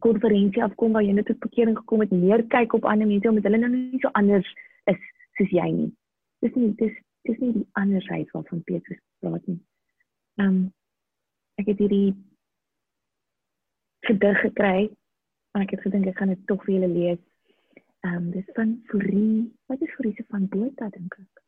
konferensie 0.00 0.62
afkom 0.64 0.92
waar 0.96 1.04
jy 1.04 1.12
net 1.12 1.26
tot 1.28 1.38
bekering 1.44 1.76
gekom 1.76 2.00
het, 2.00 2.10
meer 2.10 2.42
kyk 2.52 2.72
op 2.72 2.84
ander 2.88 3.06
mense 3.06 3.28
omdat 3.28 3.44
hulle 3.48 3.58
nou 3.60 3.70
nie 3.72 4.00
so 4.00 4.08
anders 4.20 4.48
is 4.92 5.00
soos 5.36 5.52
jy 5.52 5.68
nie. 5.70 5.90
Dis 6.40 6.54
nie 6.56 6.72
dis 6.80 6.94
dis 7.28 7.38
nie 7.38 7.52
die 7.52 7.66
andersheid 7.72 8.30
waarvan 8.32 8.62
Petrus 8.64 9.00
praat 9.20 9.46
nie. 9.46 9.60
Ehm 10.40 10.48
um, 10.48 10.60
ek 11.60 11.66
het 11.68 11.82
hierdie 11.84 12.14
gedig 14.08 14.40
gekry 14.40 14.88
en 15.52 15.66
ek 15.66 15.74
het 15.76 15.84
gedink 15.84 16.08
ek 16.08 16.18
gaan 16.18 16.32
dit 16.32 16.46
tog 16.48 16.64
vir 16.64 16.74
julle 16.78 16.92
lees. 16.94 17.22
Ehm 18.06 18.16
um, 18.16 18.30
dis 18.32 18.48
van 18.56 18.78
Fourie. 18.88 19.50
Wat 19.68 19.82
is 19.84 19.94
Fourie 19.96 20.16
se 20.16 20.24
van 20.32 20.48
Botha 20.48 20.88
dink 20.96 21.18
ek? 21.20 21.44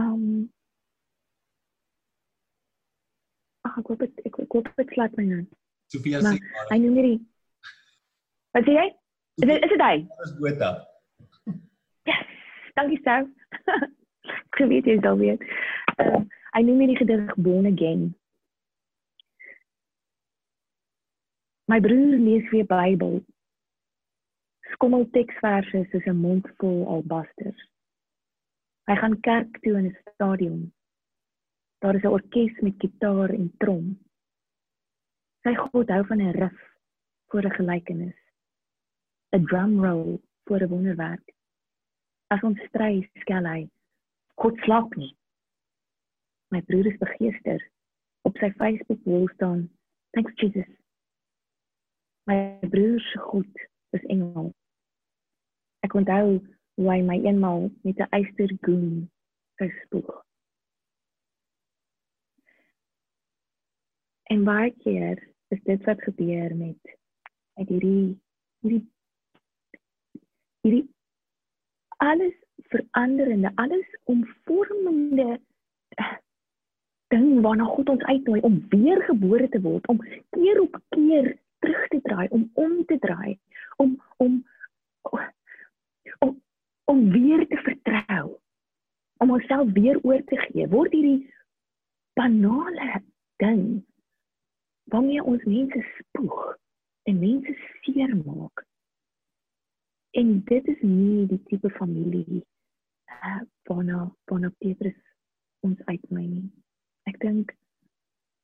Ehm 0.00 0.12
um, 0.12 0.52
Ag, 3.74 3.80
ek 3.82 3.88
hoop 3.90 4.02
dit 4.04 4.26
ek, 4.28 4.36
ek 4.38 4.52
hoop 4.54 4.68
dit 4.78 4.92
slaat 4.94 5.14
my 5.18 5.24
nou. 5.26 5.44
Sofia 5.90 6.20
sê 6.22 6.36
maar. 6.38 6.68
Hy 6.70 6.78
noem 6.78 6.98
hierdie 7.00 7.20
Wat 8.54 8.68
sê 8.68 8.74
jy? 8.76 8.86
Is 9.42 9.48
dit 9.50 9.64
is 9.66 9.72
dit 9.72 9.82
hy? 9.82 9.96
Dis 10.22 10.34
Botha. 10.38 10.70
Yes. 12.06 12.28
Dankie 12.78 13.00
sou. 13.02 13.24
ek 14.30 14.60
weet 14.70 14.86
jy 14.86 15.00
sal 15.02 15.18
weet. 15.18 15.42
Ehm 15.98 16.20
um, 16.20 16.28
hy 16.54 16.60
noem 16.62 16.84
hierdie 16.84 17.00
gedig 17.00 17.32
Born 17.42 17.66
Again. 17.66 18.04
My 21.66 21.80
broer 21.82 22.14
lees 22.22 22.46
weer 22.52 22.68
Bybel. 22.70 23.18
Skommel 24.76 25.08
teksverse 25.16 25.82
soos 25.90 26.06
'n 26.06 26.22
mond 26.22 26.46
vol 26.62 26.84
albasters. 26.94 27.58
Hy 28.86 28.94
gaan 29.02 29.18
kerk 29.26 29.58
toe 29.66 29.74
in 29.80 29.90
'n 29.90 29.96
stadion. 30.14 30.70
Daar 31.78 31.94
is 31.94 32.02
'n 32.02 32.14
orkes 32.18 32.60
met 32.60 32.74
gitaar 32.78 33.30
en 33.30 33.52
trom. 33.58 33.98
Sy 35.42 35.54
God 35.54 35.88
hou 35.88 36.06
van 36.06 36.20
'n 36.20 36.30
riff 36.30 36.60
voor 37.28 37.44
'n 37.44 37.56
gelykenis. 37.58 38.18
'n 39.32 39.44
Drum 39.44 39.84
roll 39.84 40.20
voor 40.44 40.60
'n 40.62 40.68
wonderwerk. 40.68 41.34
As 42.26 42.42
ons 42.42 42.60
stry, 42.68 43.10
skel 43.14 43.44
hy: 43.44 43.68
God 44.34 44.58
slaap 44.58 44.94
nie. 44.96 45.16
My 46.50 46.62
broer 46.62 46.86
is 46.86 46.98
begeester. 46.98 47.70
Op 48.22 48.36
sy 48.36 48.50
Facebook 48.50 49.04
wall 49.04 49.28
staan: 49.28 49.70
Thanks 50.10 50.40
Jesus 50.40 50.84
my 52.24 52.58
broer 52.60 53.00
se 53.00 53.18
goed 53.18 53.68
is 53.90 54.04
engel. 54.04 54.52
Ek 55.84 55.94
onthou 55.94 56.40
hoe 56.74 56.90
hy 56.90 57.00
my 57.04 57.18
eenmal 57.20 57.68
met 57.84 58.00
'n 58.00 58.12
eystergoen 58.16 59.10
gespoeg. 59.60 60.13
Baie 64.44 64.74
keer 64.82 65.20
is 65.54 65.60
dit 65.64 65.84
wat 65.84 66.02
gebeur 66.02 66.56
met 66.56 66.96
met 67.54 67.68
hierdie 67.68 68.18
hierdie 68.64 68.82
hierdie 70.64 70.88
alles 72.04 72.34
veranderende, 72.72 73.52
alles 73.54 73.86
omvormende 74.04 75.40
ding 77.14 77.40
waarna 77.40 77.64
God 77.64 77.88
ons 77.88 78.02
uitnooi 78.02 78.40
om 78.40 78.58
weer 78.68 79.02
gebore 79.06 79.48
te 79.48 79.60
word, 79.60 79.86
om 79.88 80.00
keer 80.34 80.60
op 80.60 80.80
keer 80.88 81.36
terug 81.58 81.86
te 81.88 82.00
draai, 82.02 82.28
om 82.28 82.50
om 82.54 82.84
te 82.84 82.98
draai, 82.98 83.38
om 83.76 84.02
om 84.16 84.40
om 86.18 86.42
om 86.84 87.10
weer 87.10 87.46
te 87.48 87.56
vertrou, 87.56 88.36
om 89.16 89.30
onsself 89.30 89.72
weer 89.72 90.00
oor 90.02 90.24
te 90.24 90.36
gee. 90.48 90.68
Word 90.68 90.92
hierdie 90.92 91.30
banale 92.18 93.02
ding 93.42 93.84
waarmee 94.94 95.24
ons 95.32 95.44
mense 95.50 95.82
spoeg 95.98 96.40
en 97.10 97.18
mense 97.18 97.54
seermaak. 97.82 98.64
En 100.14 100.34
dit 100.46 100.68
is 100.70 100.82
nie 100.86 101.26
die 101.30 101.42
tipe 101.50 101.70
familie 101.78 102.40
uh, 102.40 103.40
waarna 103.68 104.04
waarna 104.30 104.52
Petrus 104.58 105.00
ons 105.66 105.80
uitnooi 105.90 106.26
nie. 106.26 106.50
Ek 107.10 107.18
dink 107.26 107.56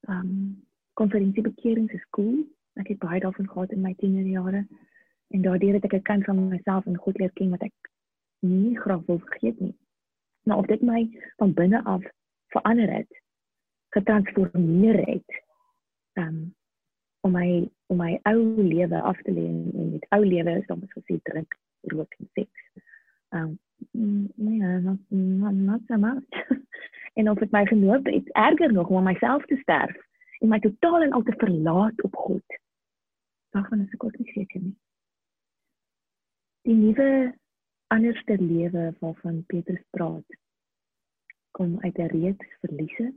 ehm 0.08 0.26
um, 0.26 0.40
konferensie 1.00 1.42
bekerings 1.42 1.92
is 1.96 2.08
cool, 2.16 2.42
Ek 2.80 2.88
het 2.88 2.98
baie 2.98 3.20
daarvan 3.20 3.48
gehad 3.48 3.72
in 3.74 3.80
my 3.80 3.94
tienerjare 3.98 4.66
en 5.34 5.42
daardeur 5.42 5.74
het 5.74 5.84
ek 5.84 5.94
'n 5.94 6.02
kant 6.02 6.24
van 6.24 6.48
myself 6.48 6.86
en 6.86 6.96
God 6.96 7.18
leer 7.18 7.32
ken 7.32 7.50
wat 7.50 7.62
ek 7.62 7.90
nie 8.40 8.78
graag 8.78 9.02
wil 9.06 9.18
vergeet 9.18 9.60
nie. 9.60 9.76
Maar 10.44 10.56
of 10.56 10.66
dit 10.66 10.82
my 10.82 11.00
van 11.36 11.52
binne 11.52 11.84
af 11.84 12.02
verander 12.46 12.92
het, 12.92 13.20
getransformeer 13.88 15.06
het, 15.06 15.42
um, 16.20 16.54
om 17.20 17.32
my 17.32 17.70
om 17.86 17.98
my 17.98 18.18
ou 18.22 18.62
lewe 18.62 19.00
af 19.00 19.18
te 19.22 19.32
lê 19.32 19.46
en 19.46 19.90
met 19.92 20.06
ou 20.16 20.24
lewe 20.24 20.58
is 20.60 20.66
dan 20.66 20.84
gesê 20.94 21.18
drink, 21.22 21.56
rook 21.92 22.14
en 22.18 22.28
seks. 22.32 22.84
Um 23.30 23.58
nee, 24.34 24.80
not 24.80 24.98
not, 25.08 25.54
not 25.54 25.80
so 25.86 25.96
much. 25.96 26.46
en 27.18 27.30
of 27.30 27.38
dit 27.38 27.50
my 27.50 27.66
genoop 27.66 28.06
het 28.06 28.32
erger 28.32 28.72
nog 28.72 28.88
om 28.88 29.04
myself 29.04 29.44
te 29.44 29.56
sterf 29.56 29.96
en 30.40 30.48
my 30.48 30.58
totaal 30.58 31.02
en 31.02 31.12
al 31.12 31.22
te 31.22 31.34
verlaat 31.36 32.02
op 32.02 32.16
God. 32.16 32.58
Daarvan 33.50 33.80
is 33.80 33.92
ek 33.92 34.04
ook 34.04 34.18
nie 34.18 34.32
seker 34.32 34.60
nie. 34.60 34.76
Die 36.68 36.76
nuwe 36.76 37.34
anderste 37.86 38.36
lewe 38.38 38.94
waarvan 39.00 39.44
Petrus 39.46 39.82
praat 39.90 40.38
kom 41.50 41.80
uit 41.80 41.98
'n 41.98 42.12
reeks 42.16 42.56
verliese. 42.60 43.12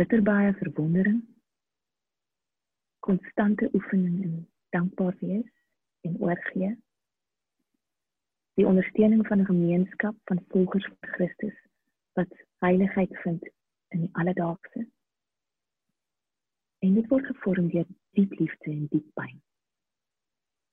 Bitterbare 0.00 0.54
verwondering, 0.54 1.24
konstante 2.98 3.68
oefening 3.72 4.22
in 4.22 4.48
dankbaar 4.68 5.16
wees 5.18 5.50
en 6.00 6.16
oorgee. 6.18 6.70
Die 8.54 8.66
ondersteuning 8.66 9.26
van 9.26 9.40
'n 9.40 9.44
gemeenskap 9.44 10.16
van 10.24 10.44
volgers 10.48 10.86
van 10.86 10.96
Christus 11.00 11.58
wat 12.12 12.32
heiligheid 12.58 13.18
vind 13.18 13.50
in 13.88 14.00
die 14.00 14.08
alledaagse. 14.12 14.88
En 16.78 16.94
dit 16.94 17.08
word 17.08 17.26
gevorm 17.26 17.68
deur 17.68 17.86
diep 18.10 18.32
liefde 18.38 18.70
en 18.70 18.86
diep 18.90 19.14
pyn. 19.14 19.42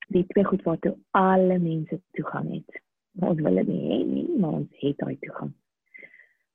Die 0.06 0.26
twee 0.26 0.44
goed 0.44 0.62
wat 0.62 0.80
toe 0.80 0.98
alle 1.10 1.58
mense 1.58 2.00
toegang 2.10 2.52
het. 2.54 2.82
Maar 3.10 3.28
ons 3.28 3.40
wil 3.40 3.54
dit 3.54 3.66
nie 3.66 3.84
hê 3.92 4.04
nie, 4.04 4.38
maar 4.38 4.52
ons 4.52 4.70
het 4.80 4.98
daai 4.98 5.18
toegang. 5.18 5.52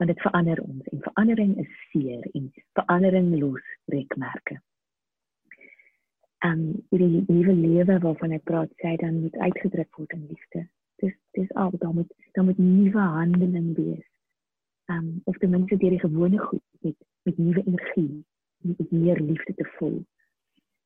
Want 0.03 0.15
dit 0.15 0.23
verander 0.23 0.59
ons 0.61 0.87
en 0.91 0.99
verandering 1.01 1.57
is 1.57 1.75
seer 1.89 2.23
en 2.31 2.51
verandering 2.73 3.39
los 3.39 3.67
rekmerke. 3.85 4.61
En 6.43 6.85
die 6.89 7.23
nuwe 7.27 7.53
lewe 7.53 7.95
waarvan 8.03 8.33
ek 8.35 8.43
praat, 8.43 8.71
sê 8.83 8.97
dan 8.99 9.21
moet 9.21 9.37
uitgedruk 9.45 9.95
word 9.95 10.15
in 10.17 10.25
liefde. 10.27 10.65
Dis 10.99 11.13
dis 11.37 11.53
al 11.55 11.71
dan 11.79 11.93
moet 11.95 12.11
dan 12.35 12.49
moet 12.49 12.59
nuwe 12.59 13.05
handeling 13.13 13.69
wees 13.77 14.09
um, 14.91 15.21
of 15.23 15.37
ten 15.37 15.53
minste 15.55 15.77
deur 15.77 15.95
die 15.95 16.01
gewone 16.01 16.41
goed 16.49 16.65
met 16.81 16.97
met 17.23 17.39
nuwe 17.39 17.63
energie, 17.63 18.25
met 18.57 18.91
meer 18.91 19.21
liefde 19.21 19.55
te 19.55 19.67
voel. 19.77 20.01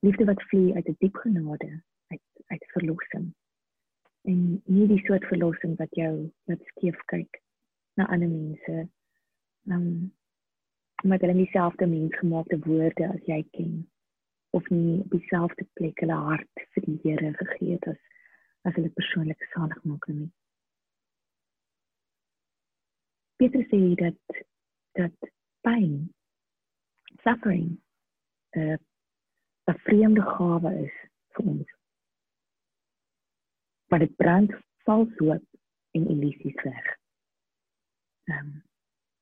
Liefde 0.06 0.28
wat 0.30 0.44
vloei 0.52 0.76
uit 0.76 0.86
'n 0.86 0.92
die 0.92 1.08
diep 1.08 1.16
genade, 1.24 1.72
uit 2.14 2.22
uit 2.54 2.70
verlossing. 2.76 3.34
En 4.30 4.62
nie 4.66 4.88
die 4.88 5.02
soort 5.10 5.26
verlossing 5.26 5.74
wat 5.82 5.98
jou 6.04 6.30
wat 6.46 6.62
skeef 6.70 7.02
kyk 7.06 7.42
na 7.98 8.06
ander 8.14 8.30
mense. 8.30 8.86
Um 9.68 10.16
omdat 11.04 11.22
hulle 11.22 11.34
nie 11.34 11.46
dieselfde 11.46 11.86
mensgemaakte 11.86 12.58
woorde 12.60 13.08
as 13.14 13.26
jy 13.30 13.44
ken 13.54 13.74
of 14.58 14.70
nie 14.74 15.00
op 15.04 15.12
dieselfde 15.14 15.66
plek 15.78 16.00
hulle 16.02 16.18
hart 16.30 16.64
vir 16.74 16.86
die 16.88 16.98
Here 17.04 17.34
gegee 17.38 17.76
het 17.76 17.88
as 17.92 18.00
as 18.68 18.76
hulle 18.76 18.90
persoonlik 18.98 19.46
salig 19.54 19.84
maak 19.88 20.08
nie. 20.12 20.30
Petrus 23.38 23.70
sê 23.70 23.80
dat 24.02 24.42
dat 25.00 25.30
pyn 25.68 26.10
suffering 27.24 27.78
'n 28.58 28.60
uh, 28.60 28.78
'n 29.72 29.80
vreemde 29.86 30.22
gawe 30.22 30.72
is 30.86 30.96
vir 31.36 31.46
ons. 31.54 31.70
Maar 33.90 34.00
dit 34.00 34.16
brand 34.16 34.52
vals 34.86 35.14
hoop 35.18 35.46
en 35.92 36.10
illusies 36.14 36.64
weg. 36.64 36.86
Ehm 38.24 38.48
um, 38.48 38.67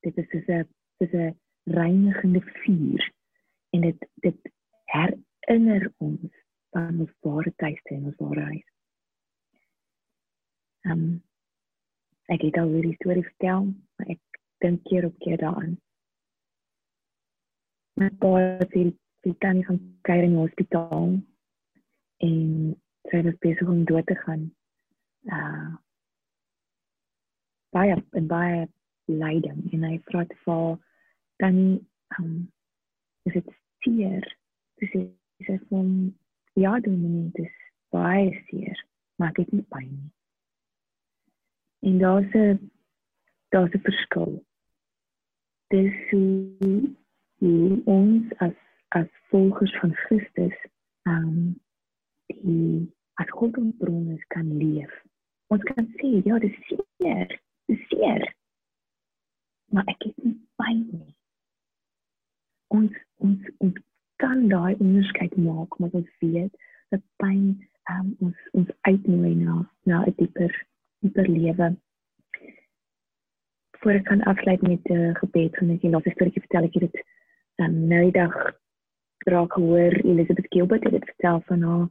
dit 0.06 0.18
is 0.22 0.30
soos 0.32 0.48
'n 0.48 0.68
soos 1.00 1.14
'n 1.14 1.36
reinigende 1.80 2.42
vuur 2.62 3.12
en 3.74 3.82
dit 3.82 4.08
dit 4.26 4.52
herinner 4.94 5.94
ons 5.98 6.32
van 6.70 7.00
ons 7.00 7.14
ware 7.20 7.54
tuiste 7.56 7.94
en 7.96 8.06
ons 8.06 8.22
ware 8.24 8.42
huis. 8.52 8.68
Ehm 10.86 10.92
um, 10.92 11.24
ek 12.34 12.42
het 12.42 12.58
al 12.58 12.72
hierdie 12.74 12.98
storie 13.00 13.24
vertel, 13.24 13.68
maar 13.96 14.08
ek 14.16 14.40
dink 14.64 14.84
keer 14.90 15.06
op 15.06 15.18
keer 15.20 15.38
daaraan. 15.38 15.76
My 17.96 18.10
pa 18.22 18.32
het 18.60 18.74
sy 18.74 19.34
tannie 19.40 19.66
gaan 19.66 19.82
kyk 20.02 20.24
in 20.28 20.36
die 20.36 20.42
hospitaal 20.42 21.10
en 22.28 22.42
sy 23.10 23.22
was 23.28 23.38
besig 23.46 23.68
om 23.68 23.86
dood 23.86 24.06
te 24.06 24.18
gaan. 24.26 24.50
Uh 25.24 25.74
baie 27.76 27.96
en 28.20 28.28
baie 28.28 28.68
lyding 29.06 29.74
en 29.74 29.84
hy 29.84 30.00
vra 30.10 30.26
te 30.26 30.38
vir 30.46 30.78
tannie 31.42 31.80
um 32.20 32.48
is 33.26 33.34
dit 33.34 33.54
seer? 33.84 34.26
Dis 34.82 34.94
is 34.96 35.62
van 35.70 36.14
ja, 36.54 36.80
doen 36.80 37.00
nie, 37.02 37.32
dis 37.36 37.56
baie 37.96 38.32
seer, 38.50 38.78
maar 39.16 39.34
ek 39.34 39.44
het 39.44 39.54
nie 39.54 39.66
pyn 39.74 39.90
nie. 39.90 40.12
En 41.90 41.98
daar's 42.00 42.34
'n 42.34 42.72
daar's 43.54 43.74
'n 43.74 43.86
verskil. 43.88 44.44
Dis 45.70 45.98
hoe 46.12 47.82
ons 47.86 48.34
as 48.38 48.58
as 48.90 49.08
volgers 49.30 49.76
van 49.80 49.94
Christus 49.94 50.58
um 51.04 51.60
die 52.28 52.94
as 53.14 53.30
God 53.30 53.58
ons 53.58 53.76
bron 53.78 54.10
is 54.12 54.26
kan 54.28 54.58
leef. 54.58 54.92
Ons 55.48 55.64
kan 55.64 55.88
sê 56.00 56.22
ja, 56.26 56.40
dis 56.40 56.58
seer, 56.68 57.40
dis 57.70 57.88
seer. 57.90 58.36
Maar 59.74 59.88
ek 59.94 60.08
het 60.08 60.24
nie 60.24 60.36
pyn 60.62 60.82
nie. 60.92 61.16
Ons 62.68 62.94
ons 63.24 63.50
ons 63.58 63.80
kan 64.22 64.48
daai 64.50 64.76
onderskeid 64.80 65.36
maak, 65.38 65.80
maar 65.80 65.94
ons 65.94 66.12
weet 66.20 66.54
dat 66.94 67.02
pyn 67.24 67.48
um, 67.92 68.14
ons 68.20 68.46
ons 68.52 68.70
uitnooi 68.90 69.34
na 69.36 69.64
na 69.84 70.04
'n 70.06 70.16
dieper 70.18 70.54
dieper 71.00 71.30
lewe. 71.30 71.76
Voor 73.80 73.92
ek 73.92 74.06
kan 74.06 74.22
afsluit 74.22 74.62
met 74.62 74.84
'n 74.90 74.94
uh, 74.94 75.16
gebed, 75.16 75.58
gaan 75.58 75.70
ek 75.70 75.84
net 75.84 76.06
'n 76.06 76.16
storieetjie 76.16 76.46
vertel 76.48 76.70
ek 76.70 76.74
het 76.74 76.92
dit 76.92 77.04
um, 77.56 77.88
nou 77.88 78.12
dag 78.12 78.34
raak 79.26 79.52
hoor 79.52 79.94
Elizabeth 80.04 80.46
Gilbert 80.50 80.84
het 80.84 80.92
dit 80.92 81.06
vertel 81.06 81.42
van 81.46 81.62
haar 81.62 81.88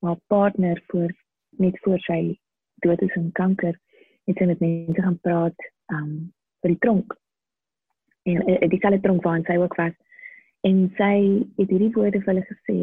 haar 0.00 0.18
partner 0.26 0.82
voor 0.86 1.10
net 1.50 1.78
voor 1.80 1.98
sy 1.98 2.38
dood 2.74 3.00
is 3.00 3.16
aan 3.16 3.32
kanker 3.32 3.78
het 4.24 4.36
sy 4.36 4.46
met 4.50 4.60
mense 4.60 5.02
gaan 5.02 5.18
praat 5.20 5.66
um 5.86 6.32
vir 6.62 6.74
die 6.74 6.80
tronk. 6.84 7.14
En 8.30 8.42
uh, 8.48 8.58
die 8.70 8.80
selle 8.82 9.00
tronk 9.02 9.26
waar 9.26 9.42
sy 9.46 9.58
ook 9.60 9.76
was. 9.80 9.94
En 10.62 10.84
sy 10.98 11.14
het 11.58 11.70
hierdie 11.70 11.92
woorde 11.96 12.22
vir 12.22 12.34
hulle 12.34 12.46
gesê 12.48 12.78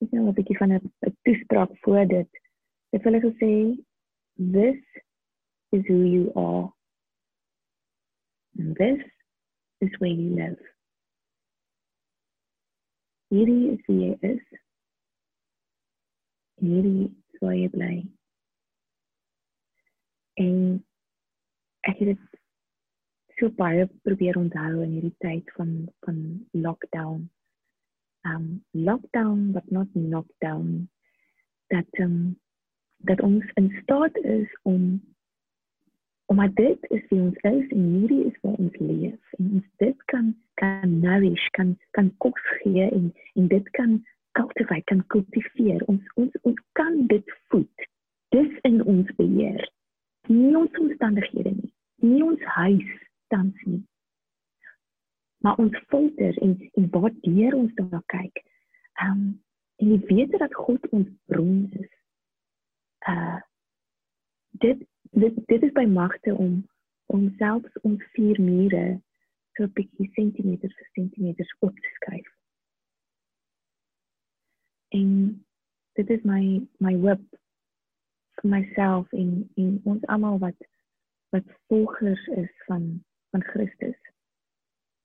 ek 0.00 0.12
nou 0.14 0.28
'n 0.28 0.34
bietjie 0.34 0.58
van 0.58 0.72
'n 0.72 1.16
toespraak 1.26 1.72
voor 1.84 2.06
dit. 2.06 2.30
Het 2.92 3.04
hulle 3.04 3.20
gesê 3.20 3.52
this 4.36 4.82
is 5.72 5.82
who 5.88 6.02
you 6.14 6.32
are. 6.34 6.72
And 8.58 8.76
this 8.76 9.02
is 9.80 9.98
where 9.98 10.12
you 10.12 10.34
live. 10.34 10.60
Hierdie 13.30 13.70
is 13.72 13.82
wie 13.86 13.98
jy 14.00 14.16
is. 14.20 14.46
Hierdie 16.58 17.04
is 17.06 17.38
waar 17.40 17.54
jy 17.54 17.68
bly. 17.74 17.94
En 20.34 20.56
ek 21.80 22.02
het 22.02 22.10
dit 22.10 22.29
so 23.40 23.48
baie 23.56 23.88
probeer 24.04 24.36
onthou 24.36 24.82
in 24.84 24.96
hierdie 24.96 25.16
tyd 25.24 25.52
van 25.56 25.88
van 26.04 26.18
lockdown. 26.52 27.28
Um 28.28 28.64
lockdown 28.70 29.52
but 29.52 29.70
not 29.70 29.88
knockdown 29.92 30.88
dat 31.72 32.00
um 32.04 32.36
dat 33.08 33.20
ons 33.20 33.44
in 33.54 33.70
staat 33.82 34.16
is 34.16 34.58
om 34.62 35.00
omdat 36.30 36.54
dit 36.56 36.90
is 36.90 37.06
wie 37.08 37.20
ons 37.20 37.40
is 37.48 37.72
en 37.74 37.86
hierdie 37.94 38.24
is 38.24 38.36
waar 38.42 38.60
ons 38.66 38.76
leef. 38.78 39.32
En 39.38 39.50
ons 39.52 39.66
dit 39.76 40.04
kan 40.12 40.34
kan 40.54 40.98
nourish 41.00 41.48
kan 41.56 41.76
kan 41.90 42.12
kos 42.16 42.46
gee 42.60 42.90
en 42.90 43.12
en 43.34 43.48
dit 43.48 43.70
kan 43.70 44.00
cultivate 44.38 44.84
kan 44.84 45.06
kultiveer 45.06 45.82
ons 45.86 46.12
ons 46.14 46.40
ons 46.42 46.64
kan 46.72 47.06
dit 47.06 47.36
voed. 47.48 47.86
Dis 48.36 48.58
in 48.68 48.84
ons 48.84 49.14
beheer. 49.16 49.70
Nie 50.28 50.56
ons 50.56 50.78
omstandighede 50.78 51.56
nie. 51.56 51.72
Nie 52.04 52.22
ons 52.24 52.44
huis 52.60 53.08
tans 53.32 53.64
nie. 53.64 53.82
Maar 55.44 55.60
ons 55.62 55.76
filter 55.92 56.36
en 56.44 56.56
en 56.78 56.88
wat 56.96 57.16
deur 57.26 57.54
ons 57.58 57.74
daar 57.74 58.04
kyk. 58.12 58.42
Um 59.04 59.22
en 59.80 59.92
jy 59.94 60.00
weet 60.10 60.34
dat 60.38 60.54
God 60.54 60.88
ons 60.96 61.08
bron 61.32 61.68
is. 61.80 61.92
Uh 63.08 63.40
dit 64.62 64.82
dit 65.10 65.46
dit 65.46 65.62
is 65.62 65.72
by 65.72 65.86
magte 65.88 66.34
om 66.34 66.60
om 67.06 67.30
selfs 67.38 67.80
ons 67.82 68.02
vier 68.14 68.40
mure 68.40 69.00
so 69.56 69.64
'n 69.64 69.72
bietjie 69.78 70.10
sentimeter 70.14 70.70
vir 70.76 70.88
sentimeter 70.92 71.56
op 71.58 71.74
te 71.76 71.90
skryf. 71.94 72.28
En 74.88 75.10
dit 75.92 76.10
is 76.10 76.22
my 76.22 76.66
my 76.78 76.94
web 77.00 77.22
vir 78.40 78.50
myself 78.50 79.12
en 79.12 79.50
en 79.54 79.80
ons 79.84 80.06
almal 80.06 80.38
wat 80.38 80.68
wat 81.34 81.56
volgers 81.68 82.26
is 82.26 82.52
van 82.66 83.04
van 83.30 83.44
Christus. 83.44 83.98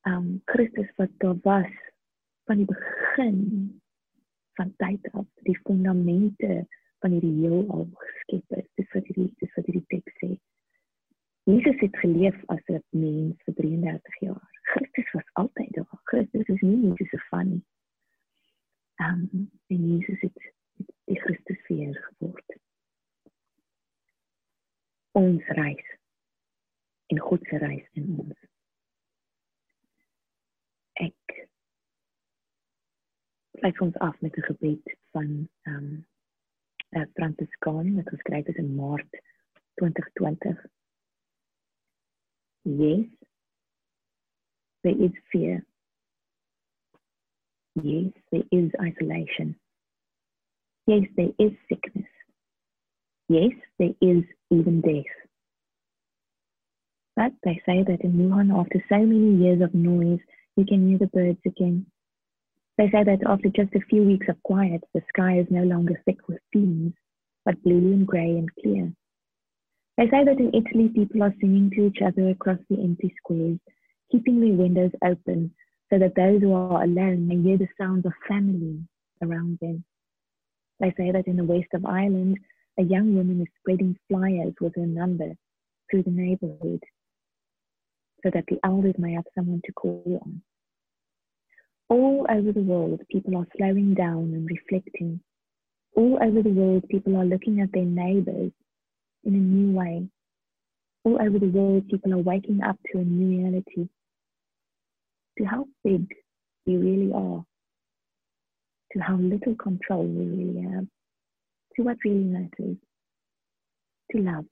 Um 0.01 0.41
Christus 0.45 0.89
wat 0.95 1.09
daar 1.17 1.37
was 1.41 1.71
van 2.45 2.57
die 2.57 2.65
begin 2.65 3.41
van 4.53 4.73
tyd 4.77 5.11
af, 5.11 5.25
die 5.43 5.59
fondamente 5.63 6.67
van 6.99 7.11
hierdie 7.11 7.37
heelal 7.41 7.87
geskep 7.93 8.59
is. 8.59 8.67
Dis 8.79 8.91
wat 8.93 9.07
hierdie 9.09 9.31
dis 9.41 9.55
wat 9.57 9.65
hierdie 9.69 9.87
teks 9.93 10.19
sê. 10.21 10.35
Jesus 11.45 11.77
het 11.79 11.97
geleef 12.01 12.37
as 12.53 12.61
'n 12.73 12.81
mens 12.89 13.41
vir 13.45 13.53
33 13.53 14.19
jaar. 14.19 14.49
Christus 14.73 15.11
was 15.11 15.29
altyd 15.33 15.73
daar. 15.73 15.99
Christus 16.03 16.47
is 16.47 16.61
nie 16.61 16.77
net 16.77 16.97
so 16.97 17.17
van 17.29 17.49
nie. 17.49 17.63
Um, 18.97 19.51
en 19.67 19.97
Jesus 19.97 20.19
het, 20.19 20.53
het 20.77 20.91
die 21.05 21.19
Christus 21.21 21.67
weer 21.67 21.95
geword. 22.07 22.57
Ons 25.11 25.43
reis 25.45 25.97
in 27.07 27.19
God 27.19 27.47
se 27.49 27.57
reis 27.57 27.87
in 27.93 28.15
ons. 28.19 28.39
Ek 30.93 31.37
sluit 33.59 33.81
ons 33.81 33.97
af 34.07 34.21
met 34.21 34.37
'n 34.37 34.47
gebed 34.49 34.97
van 35.11 35.49
ehm 35.61 35.75
um, 35.75 36.05
uh, 36.95 37.05
Franciscaan 37.13 37.95
wat 37.95 38.09
geskryf 38.09 38.47
is 38.47 38.55
in 38.55 38.75
Maart 38.75 39.21
2020. 39.73 40.65
Yes. 42.61 43.05
There 44.81 45.03
is 45.03 45.11
fear. 45.29 45.65
Yes, 47.81 48.13
there 48.31 48.47
is 48.49 48.71
isolation. 48.79 49.59
Yes, 50.87 51.03
there 51.15 51.33
is 51.37 51.51
sickness. 51.67 52.09
Yes, 53.27 53.51
there 53.79 53.95
is 53.99 54.23
even 54.49 54.81
death. 54.81 55.24
But 57.15 57.31
they 57.43 57.61
say 57.65 57.81
that 57.83 58.01
in 58.01 58.13
Wuhan, 58.13 58.51
after 58.53 58.83
so 58.89 58.97
many 58.97 59.35
years 59.35 59.61
of 59.61 59.73
noise, 59.73 60.19
you 60.57 60.65
can 60.65 60.89
hear 60.89 60.97
the 60.97 61.07
birds 61.07 61.39
again. 61.45 61.85
They 62.77 62.89
say 62.89 63.05
that 63.05 63.25
after 63.25 63.47
just 63.49 63.73
a 63.73 63.85
few 63.89 64.03
weeks 64.03 64.27
of 64.27 64.41
quiet, 64.43 64.83
the 64.93 65.01
sky 65.09 65.39
is 65.39 65.47
no 65.49 65.63
longer 65.63 66.01
thick 66.03 66.27
with 66.27 66.39
fumes, 66.51 66.93
but 67.45 67.61
blue 67.63 67.93
and 67.93 68.05
grey 68.05 68.31
and 68.31 68.53
clear. 68.55 68.91
They 69.97 70.09
say 70.09 70.25
that 70.25 70.39
in 70.39 70.53
Italy, 70.53 70.89
people 70.89 71.23
are 71.23 71.33
singing 71.39 71.69
to 71.71 71.87
each 71.87 72.01
other 72.05 72.29
across 72.29 72.59
the 72.69 72.81
empty 72.81 73.13
squares, 73.17 73.59
keeping 74.11 74.41
their 74.41 74.53
windows 74.53 74.91
open 75.01 75.53
so 75.89 75.97
that 75.99 76.15
those 76.15 76.41
who 76.41 76.51
are 76.51 76.83
alone 76.83 77.29
may 77.29 77.41
hear 77.41 77.57
the 77.57 77.69
sounds 77.77 78.05
of 78.05 78.11
family 78.27 78.79
around 79.21 79.57
them. 79.61 79.85
They 80.81 80.93
say 80.97 81.11
that 81.11 81.27
in 81.27 81.37
the 81.37 81.45
west 81.45 81.73
of 81.73 81.85
Ireland, 81.85 82.39
a 82.77 82.83
young 82.83 83.15
woman 83.15 83.39
is 83.39 83.47
spreading 83.61 83.97
flyers 84.09 84.53
with 84.59 84.75
her 84.75 84.85
number 84.85 85.31
through 85.89 86.03
the 86.03 86.11
neighborhood 86.11 86.83
so 88.25 88.31
that 88.33 88.45
the 88.47 88.57
elders 88.63 88.95
may 88.97 89.13
have 89.13 89.25
someone 89.35 89.61
to 89.65 89.71
call 89.73 90.19
on. 90.23 90.41
All 91.89 92.25
over 92.27 92.51
the 92.51 92.61
world, 92.61 93.01
people 93.11 93.37
are 93.37 93.45
slowing 93.55 93.93
down 93.93 94.33
and 94.33 94.49
reflecting. 94.49 95.19
All 95.95 96.17
over 96.21 96.41
the 96.41 96.49
world, 96.49 96.85
people 96.89 97.15
are 97.17 97.25
looking 97.25 97.61
at 97.61 97.71
their 97.71 97.85
neighbors 97.85 98.51
in 99.23 99.35
a 99.35 99.37
new 99.37 99.77
way. 99.77 100.07
All 101.03 101.21
over 101.21 101.37
the 101.37 101.49
world, 101.49 101.87
people 101.87 102.15
are 102.15 102.17
waking 102.17 102.63
up 102.63 102.77
to 102.91 102.99
a 102.99 103.03
new 103.03 103.43
reality. 103.43 103.87
To 105.37 105.45
how 105.45 105.67
big 105.83 106.07
we 106.65 106.77
really 106.77 107.11
are, 107.13 107.45
to 108.93 108.99
how 108.99 109.17
little 109.17 109.55
control 109.55 110.03
we 110.03 110.25
really 110.25 110.61
have, 110.71 110.87
to 111.75 111.83
what 111.83 111.97
really 112.03 112.23
matters, 112.23 112.77
to 114.11 114.17
love. 114.17 114.45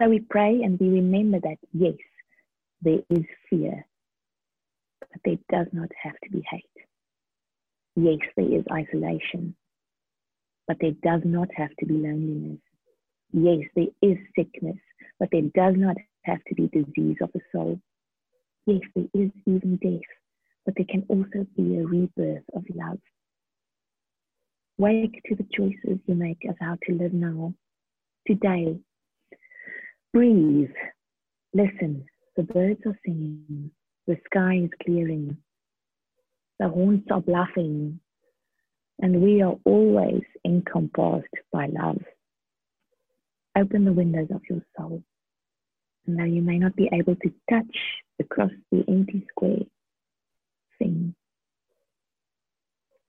So 0.00 0.08
we 0.08 0.20
pray 0.20 0.62
and 0.62 0.78
we 0.78 0.88
remember 0.88 1.38
that, 1.40 1.58
yes, 1.72 1.94
there 2.82 3.00
is 3.10 3.24
fear, 3.48 3.86
but 5.00 5.20
there 5.24 5.38
does 5.50 5.68
not 5.72 5.90
have 6.02 6.14
to 6.24 6.30
be 6.30 6.42
hate. 6.50 6.64
Yes, 7.96 8.18
there 8.36 8.52
is 8.52 8.64
isolation, 8.72 9.54
but 10.66 10.78
there 10.80 10.96
does 11.02 11.22
not 11.24 11.48
have 11.56 11.70
to 11.78 11.86
be 11.86 11.94
loneliness. 11.94 12.58
Yes, 13.32 13.60
there 13.76 13.86
is 14.02 14.18
sickness, 14.36 14.78
but 15.20 15.28
there 15.30 15.42
does 15.54 15.74
not 15.76 15.96
have 16.24 16.42
to 16.48 16.54
be 16.54 16.68
disease 16.68 17.16
of 17.20 17.30
the 17.32 17.40
soul. 17.52 17.80
Yes, 18.66 18.80
there 18.94 19.08
is 19.14 19.30
even 19.46 19.76
death, 19.82 20.00
but 20.64 20.74
there 20.76 20.86
can 20.88 21.04
also 21.08 21.46
be 21.56 21.76
a 21.76 21.86
rebirth 21.86 22.44
of 22.54 22.64
love. 22.74 22.98
Wake 24.76 25.22
to 25.26 25.36
the 25.36 25.46
choices 25.56 26.00
you 26.06 26.14
make 26.14 26.44
of 26.48 26.56
how 26.60 26.76
to 26.86 26.94
live 26.94 27.12
now, 27.12 27.54
today. 28.26 28.76
Breathe, 30.14 30.70
listen, 31.54 32.06
the 32.36 32.44
birds 32.44 32.80
are 32.86 32.96
singing, 33.04 33.72
the 34.06 34.16
sky 34.26 34.60
is 34.62 34.70
clearing, 34.84 35.36
the 36.60 36.68
horns 36.68 37.02
are 37.10 37.20
bluffing, 37.20 37.98
and 39.00 39.20
we 39.20 39.42
are 39.42 39.56
always 39.64 40.22
encompassed 40.44 41.34
by 41.52 41.66
love. 41.66 42.00
Open 43.58 43.84
the 43.84 43.92
windows 43.92 44.28
of 44.32 44.42
your 44.48 44.62
soul. 44.78 45.02
And 46.06 46.16
though 46.16 46.22
you 46.22 46.42
may 46.42 46.58
not 46.58 46.76
be 46.76 46.88
able 46.92 47.16
to 47.16 47.32
touch 47.50 47.76
across 48.20 48.52
the 48.70 48.84
empty 48.86 49.26
square, 49.30 49.66
sing. 50.78 51.12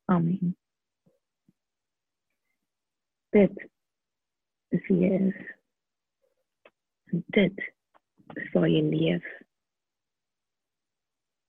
Amen. 0.09 0.55
Dit 3.31 3.51
is. 4.71 4.81
En 4.89 5.54
dit 7.25 7.63
is 8.33 8.51
waar 8.53 8.67
jy 8.69 8.81
leef. 8.81 9.25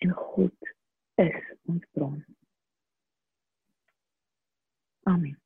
En 0.04 0.12
God 0.12 0.72
is 1.14 1.40
ons 1.64 1.84
bron. 1.92 2.24
Amen. 5.06 5.36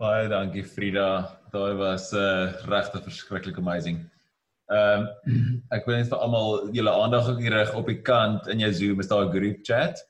Baie 0.00 0.28
dankie 0.32 0.64
Frida. 0.64 1.40
Daai 1.52 1.74
was 1.76 2.12
'n 2.12 2.16
uh, 2.16 2.52
regte 2.72 3.02
verskriklik 3.02 3.58
amazing. 3.58 3.98
Ehm 4.70 5.06
um, 5.26 5.62
ek 5.76 5.86
wil 5.86 5.96
net 5.96 6.08
vir 6.08 6.22
almal 6.24 6.70
julle 6.72 6.92
aandag 7.02 7.28
ook 7.28 7.40
rig 7.40 7.74
op 7.74 7.86
die 7.86 8.00
kant 8.02 8.46
in 8.48 8.62
jou 8.64 8.72
Zoom 8.72 9.00
is 9.00 9.10
daar 9.10 9.26
'n 9.26 9.34
group 9.34 9.58
chat. 9.62 10.06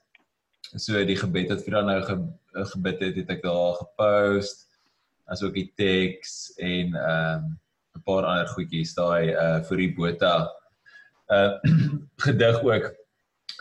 So 0.76 1.04
die 1.04 1.16
gebed 1.16 1.48
wat 1.48 1.62
Frida 1.62 1.82
nou 1.82 2.02
ge, 2.02 2.16
gebid 2.74 3.00
het, 3.00 3.16
het 3.16 3.30
ek 3.30 3.42
daar 3.42 3.74
gepost. 3.82 4.69
Asook 5.30 5.54
die 5.54 5.68
teks 5.78 6.52
en 6.58 6.94
ehm 6.94 7.44
um, 7.44 7.58
'n 7.98 8.02
paar 8.06 8.24
ander 8.24 8.48
goedjies 8.54 8.94
daai 8.94 9.34
uh 9.34 9.60
vir 9.68 9.82
die 9.82 9.92
Botha 9.96 10.34
uh 11.36 11.52
gedig 12.24 12.62
ook. 12.62 12.90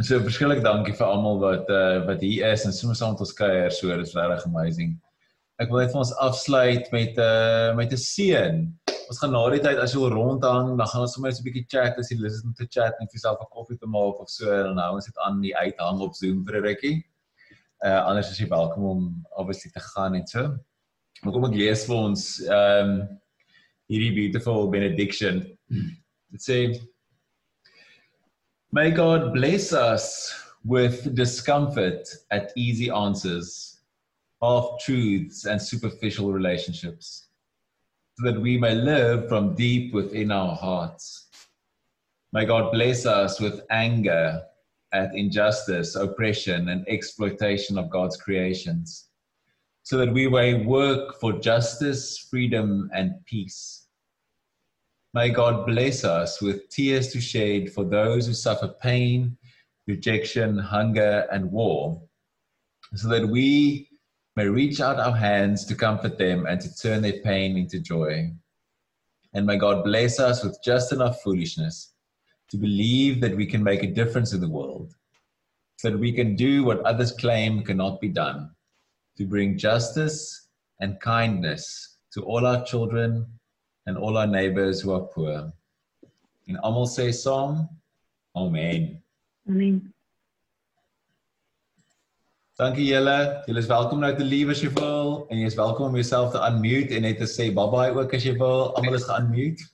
So 0.01 0.19
verskillik 0.23 0.63
dankie 0.63 0.95
vir 0.95 1.07
almal 1.07 1.39
wat 1.43 1.69
uh 1.69 2.05
wat 2.07 2.21
hier 2.21 2.51
is 2.53 2.65
en 2.65 2.73
sommer 2.73 2.95
saam 2.95 3.15
met 3.15 3.25
ons 3.25 3.37
kuier. 3.41 3.71
So 3.71 3.95
dis 3.97 4.15
regtig 4.15 4.45
amazing. 4.45 4.97
Ek 5.59 5.71
wil 5.71 5.81
net 5.81 5.91
vir 5.91 6.03
ons 6.05 6.15
afsluit 6.23 6.91
met 6.95 7.17
'n 7.17 7.21
uh, 7.25 7.75
met 7.75 7.91
'n 7.91 8.03
seën 8.05 8.65
ons 9.09 9.19
gaan 9.23 9.31
na 9.33 9.41
die 9.49 9.61
tyd 9.63 9.79
as 9.81 9.95
jy 9.95 10.03
wil 10.03 10.11
rondhang, 10.13 10.75
dan 10.77 10.89
gaan 10.89 11.01
ons 11.01 11.15
sommer 11.15 11.31
net 11.31 11.39
'n 11.39 11.45
bietjie 11.47 11.65
chat 11.73 11.97
as 11.97 12.11
jy 12.11 12.17
lus 12.19 12.35
is 12.37 12.43
om 12.45 12.53
te 12.53 12.67
chat 12.69 12.93
en 12.99 13.07
vir 13.09 13.17
jouself 13.17 13.41
'n 13.41 13.53
koffie 13.55 13.77
te 13.81 13.89
maak 13.89 14.21
of 14.21 14.29
so 14.29 14.45
en 14.53 14.65
dan 14.69 14.81
hou 14.83 14.93
ons 14.95 15.05
dit 15.05 15.17
aan 15.25 15.41
die 15.41 15.55
uithang 15.57 16.01
op 16.05 16.13
Zoom 16.13 16.45
vir 16.45 16.57
'n 16.57 16.65
rukkie. 16.69 16.97
Uh 17.85 18.01
anders 18.05 18.29
is 18.31 18.37
jy 18.37 18.47
welkom 18.49 18.83
om 18.83 19.01
obviously 19.31 19.71
te 19.71 19.79
gaan 19.79 20.15
en 20.15 20.27
so. 20.27 20.43
Kom 21.23 21.45
ek 21.49 21.55
lees 21.57 21.85
vir 21.89 21.97
ons 21.99 22.25
um, 22.47 22.93
hierdie 23.91 24.15
beautiful 24.15 24.69
benediction. 24.71 25.45
It 26.33 26.41
says 26.41 26.79
May 28.71 28.91
God 28.91 29.33
bless 29.33 29.73
us 29.73 30.33
with 30.63 31.15
discomfort 31.15 32.07
at 32.29 32.53
easy 32.55 32.91
answers, 32.91 33.79
half 34.41 34.77
truths 34.79 35.45
and 35.45 35.59
superficial 35.59 36.31
relationships. 36.31 37.29
so 38.19 38.31
that 38.31 38.41
we 38.41 38.57
may 38.57 38.75
live 38.75 39.29
from 39.29 39.55
deep 39.55 39.93
within 39.93 40.31
our 40.31 40.55
hearts. 40.55 41.27
May 42.33 42.45
God 42.45 42.71
bless 42.71 43.05
us 43.05 43.39
with 43.39 43.61
anger 43.69 44.41
at 44.91 45.15
injustice, 45.15 45.95
oppression, 45.95 46.69
and 46.69 46.85
exploitation 46.87 47.77
of 47.77 47.89
God's 47.89 48.17
creations, 48.17 49.08
so 49.89 49.97
that 49.97 50.13
we 50.13 50.29
may 50.29 50.53
work 50.53 51.19
for 51.19 51.33
justice, 51.39 52.19
freedom, 52.29 52.91
and 52.93 53.15
peace. 53.25 53.87
May 55.15 55.31
God 55.31 55.65
bless 55.65 56.03
us 56.03 56.43
with 56.43 56.69
tears 56.69 57.07
to 57.07 57.19
shed 57.19 57.73
for 57.73 57.83
those 57.83 58.27
who 58.27 58.35
suffer 58.35 58.67
pain, 58.67 59.35
rejection, 59.87 60.59
hunger, 60.59 61.25
and 61.31 61.51
war, 61.51 61.99
so 62.93 63.07
that 63.09 63.27
we 63.27 63.89
may 64.35 64.45
reach 64.45 64.79
out 64.79 64.99
our 64.99 65.15
hands 65.15 65.65
to 65.65 65.73
comfort 65.73 66.19
them 66.19 66.45
and 66.45 66.61
to 66.61 66.75
turn 66.75 67.01
their 67.01 67.21
pain 67.23 67.57
into 67.57 67.79
joy. 67.79 68.31
And 69.33 69.47
may 69.47 69.57
God 69.57 69.83
bless 69.83 70.19
us 70.19 70.43
with 70.43 70.59
just 70.63 70.93
enough 70.93 71.19
foolishness 71.23 71.93
to 72.51 72.57
believe 72.57 73.21
that 73.21 73.35
we 73.35 73.47
can 73.47 73.63
make 73.63 73.81
a 73.81 73.87
difference 73.87 74.33
in 74.33 74.41
the 74.41 74.49
world, 74.49 74.93
so 75.77 75.89
that 75.89 75.97
we 75.97 76.11
can 76.11 76.35
do 76.35 76.63
what 76.63 76.81
others 76.81 77.11
claim 77.11 77.63
cannot 77.63 77.99
be 77.99 78.09
done, 78.09 78.51
to 79.19 79.25
bring 79.25 79.57
justice 79.57 80.47
and 80.79 80.99
kindness 81.01 81.97
to 82.13 82.23
all 82.23 82.47
our 82.47 82.63
children 82.63 83.25
and 83.85 83.97
all 83.97 84.17
our 84.17 84.25
neighbors 84.25 84.79
who 84.79 84.93
are 84.93 85.07
poor. 85.13 85.51
In 86.47 86.57
Amal 86.63 86.87
say 86.87 87.11
Psalm, 87.11 87.67
Amen. 88.35 89.01
Amen. 89.49 89.93
Dankie 92.59 92.87
julle. 92.87 93.43
Julle 93.47 93.59
is 93.59 93.67
welkom 93.67 93.99
nou 94.03 94.11
te 94.15 94.23
lewe 94.23 94.55
as 94.55 94.61
jy 94.63 94.69
wil 94.77 95.25
en 95.31 95.41
jy 95.41 95.47
is 95.51 95.57
welkom 95.59 95.89
om 95.89 95.97
jouself 95.99 96.31
te 96.31 96.39
unmute 96.43 96.95
en 96.95 97.03
net 97.07 97.19
te 97.19 97.27
sê 97.27 97.49
bye 97.55 97.67
bye 97.73 97.91
ook 97.95 98.15
as 98.15 98.23
jy 98.23 98.37
wil. 98.39 98.71
Almal 98.79 98.95
is 98.99 99.07
ge-unmute. 99.07 99.67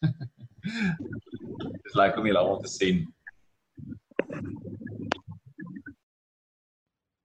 Dis 1.85 1.97
lekker 1.97 2.23
om 2.23 2.29
julle 2.29 2.41
almal 2.41 2.61
te 2.65 2.71
sien. 2.71 3.05